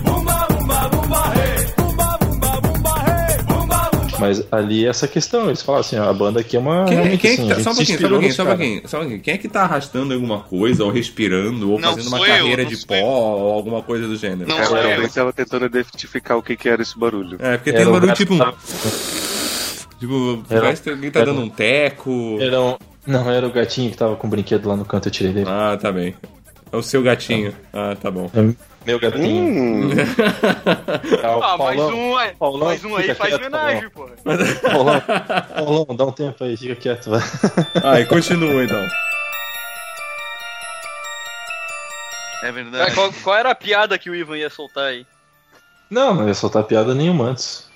[4.20, 6.86] Mas ali essa questão, eles falam assim, ó, a banda aqui é uma.
[6.86, 8.44] Quem, realmente, quem é assim, que a tá, só um pouquinho, só um pouquinho, só
[8.44, 9.22] um pouquinho, só um pouquinho.
[9.22, 12.64] Quem é que tá arrastando alguma coisa, ou respirando, ou Não fazendo uma eu, carreira
[12.64, 14.48] não de pó, ou alguma coisa do gênero?
[14.50, 15.10] Não sou eu eu.
[15.10, 17.38] tava tentando identificar o que, que era esse barulho.
[17.40, 18.40] É, porque Era tem um barulho tipo um.
[20.00, 22.38] Tipo, Era- parece que alguém tá era- dando um teco.
[22.40, 25.12] Era um- Não, era o gatinho que tava com o brinquedo lá no canto, eu
[25.12, 25.50] tirei dele.
[25.50, 26.16] Ah, tá bem.
[26.72, 27.54] É o seu gatinho.
[27.74, 28.30] Ah, tá bom.
[28.34, 28.40] É
[28.90, 29.44] Meu gatinho.
[29.46, 29.90] Hum,
[31.24, 34.10] Ah, o Ah, mais Paulão, um, aí, Paulão, mais um aí faz quieto, homenagem, pô.
[34.72, 35.02] Paulão,
[35.56, 37.20] Paulão, dá um tempo aí, fica quieto, vai.
[37.84, 38.84] Ah, e continua então.
[42.42, 42.96] É Ah, verdade.
[42.96, 45.06] qual, qual era a piada que o Ivan ia soltar aí?
[45.88, 47.70] Não, não ia soltar piada nenhuma antes.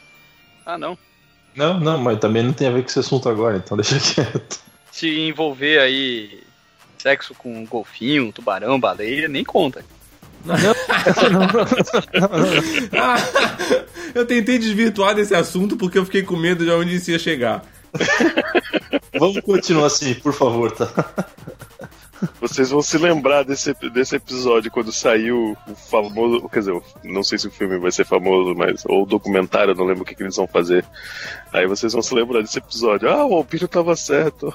[0.65, 0.97] Ah, não.
[1.55, 4.59] Não, não, mas também não tem a ver com esse assunto agora, então deixa quieto.
[4.91, 6.41] Se envolver aí
[6.97, 9.85] sexo com golfinho, tubarão, baleia, nem conta.
[14.13, 17.63] Eu tentei desvirtuar desse assunto porque eu fiquei com medo de onde isso ia chegar.
[19.19, 20.87] Vamos continuar assim, por favor, tá?
[22.39, 26.47] vocês vão se lembrar desse, desse episódio quando saiu o famoso.
[26.49, 28.83] Quer dizer, não sei se o filme vai ser famoso, mas.
[28.85, 30.85] Ou o documentário, eu não lembro o que, que eles vão fazer.
[31.51, 33.09] Aí vocês vão se lembrar desse episódio.
[33.09, 34.53] Ah, o Albino tava certo.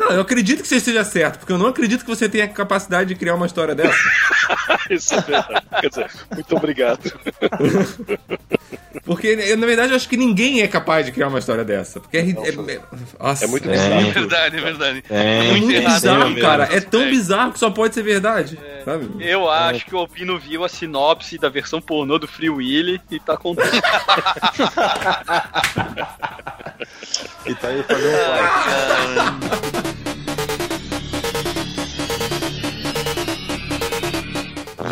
[0.00, 2.48] Não, eu acredito que você esteja certo, porque eu não acredito que você tenha a
[2.48, 3.98] capacidade de criar uma história dessa.
[4.88, 5.66] Isso é verdade.
[5.78, 7.12] Quer dizer, muito obrigado.
[9.04, 12.00] Porque, eu, na verdade, eu acho que ninguém é capaz de criar uma história dessa.
[12.00, 12.20] Porque é.
[12.20, 12.80] é, é-
[13.18, 14.00] nossa, É muito é, bizarro.
[14.00, 15.04] É verdade, é verdade.
[15.10, 16.68] É, é muito errado, bizarro, cara.
[16.72, 17.10] É tão É.
[17.10, 18.58] bizarro que só pode ser verdade.
[18.84, 19.08] Sabe?
[19.20, 23.20] Eu acho que o Albino viu a sinopse da versão pornô do Free Willy e
[23.20, 23.70] tá contando.
[27.46, 29.99] E tá aí fazer um quarto.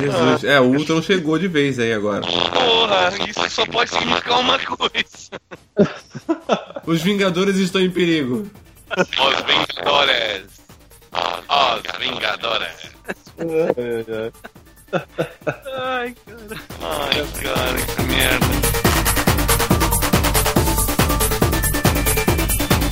[0.01, 0.45] Jesus.
[0.45, 2.23] É, o Ultron chegou de vez aí agora.
[2.23, 4.91] Porra, isso só pode significar uma coisa.
[6.87, 8.49] Os Vingadores estão em perigo.
[8.97, 10.45] Os Vingadores.
[11.55, 12.89] Os Vingadores.
[15.77, 16.61] Ai, cara.
[16.83, 18.47] Ai, cara, que merda.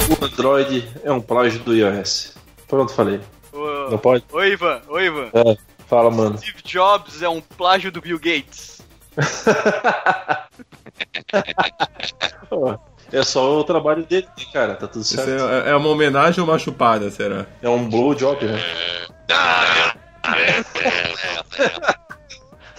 [0.08, 2.34] O Android é um plágio do iOS.
[2.68, 3.20] Pronto, falei.
[3.52, 4.24] Ô, Não pode?
[4.32, 5.30] Ô, Ivan, ô, Ivan.
[5.32, 5.56] É,
[5.88, 6.38] fala, mano.
[6.38, 8.82] Steve Jobs é um plágio do Bill Gates.
[13.12, 14.74] É só o trabalho dele, né, cara?
[14.74, 15.30] Tá tudo certo.
[15.30, 17.46] é, é uma homenagem ou uma chupada, será?
[17.62, 18.60] É um blowjob, né?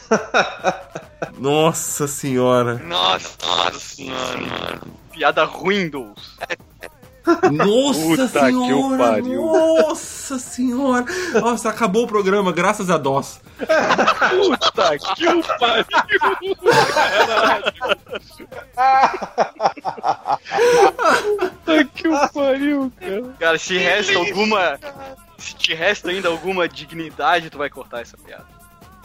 [1.37, 2.75] Nossa senhora.
[2.75, 4.81] Nossa, nossa senhora.
[5.11, 6.37] Piada ruim dos.
[7.51, 8.97] Nossa Puta senhora.
[8.97, 9.41] pariu.
[9.45, 11.05] Nossa senhora.
[11.33, 13.39] Nossa, acabou o programa, graças a DOS.
[13.59, 15.85] Puta que o pariu.
[21.65, 23.23] Puta que o pariu, cara.
[23.39, 24.79] Cara, se resta alguma.
[25.37, 28.45] Se te resta ainda alguma dignidade, tu vai cortar essa piada.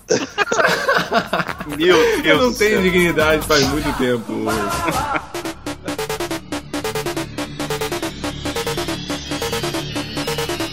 [1.76, 2.82] Meu Eu Deus não do tenho céu.
[2.82, 4.32] dignidade faz muito tempo.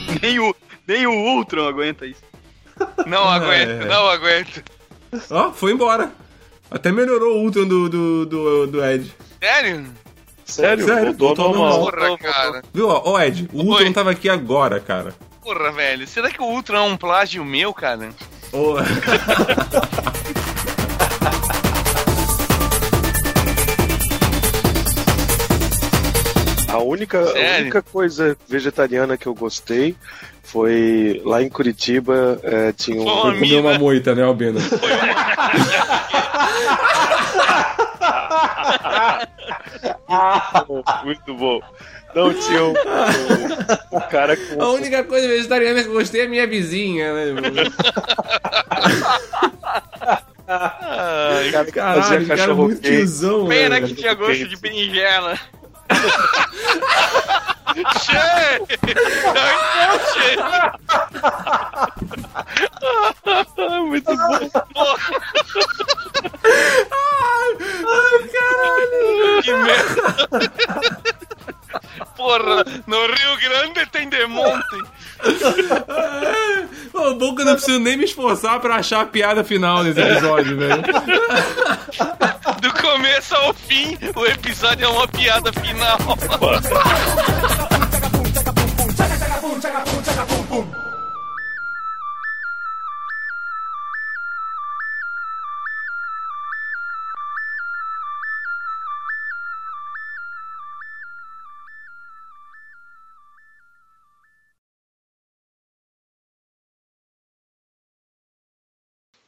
[0.22, 0.56] Nem o,
[0.88, 2.22] Nem o Ultron aguenta isso.
[3.06, 3.86] Não aguento, É.
[3.86, 4.64] não aguento.
[5.32, 6.12] Ó, foi embora.
[6.72, 9.12] Até melhorou o Ultron do, do, do, do Ed.
[9.42, 9.86] Sério?
[10.46, 10.86] Sério?
[10.86, 11.80] Sério, Voltou voltou normal.
[11.92, 12.62] Porra, cara.
[12.74, 15.14] Viu, ó, ó, Ed, o Ultron tava aqui agora, cara.
[15.42, 16.08] Porra, velho.
[16.08, 18.10] Será que o Ultron é um plágio meu, cara?
[18.54, 18.76] Ô,
[26.80, 29.98] A única, a única coisa vegetariana que eu gostei
[30.44, 33.22] foi lá em Curitiba é, tinha um.
[33.22, 34.60] Foi comer uma moita, né, Albino?
[41.04, 41.60] Muito bom.
[42.16, 44.62] Não tinha um, um- um cara com.
[44.62, 47.24] A única coisa vegetariana que eu gostei é a minha vizinha, né?
[50.48, 52.96] Ai, cara Caralho, cara é cachorro muito quente.
[52.98, 53.88] tiozão, Pena velho.
[53.88, 55.38] que tinha gosto de berinjela.
[58.00, 58.62] Che!
[63.58, 64.50] Não, Muito bom.
[68.32, 69.42] Caralho!
[69.44, 70.16] Que merda!
[72.16, 74.78] Porra, no Rio Grande tem demonte.
[76.94, 80.00] Ô, bom que eu não preciso nem me esforçar pra achar a piada final desse
[80.00, 80.82] episódio, velho.
[82.62, 85.98] Do começo ao fim, o episódio é uma piada final.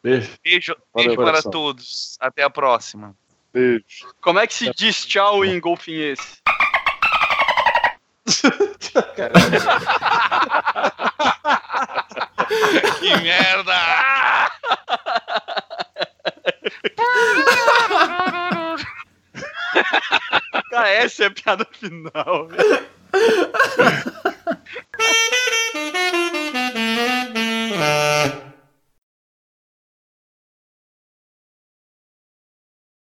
[0.04, 0.32] Beijo.
[0.44, 1.52] Beijo, Valeu, beijo para coração.
[1.52, 2.18] todos.
[2.20, 3.16] Até a próxima.
[3.54, 3.84] Beijo.
[4.22, 6.42] Como é que se diz tchau em golfinhês?
[13.00, 13.74] Que merda!
[20.70, 22.50] Cara, essa é a piada final.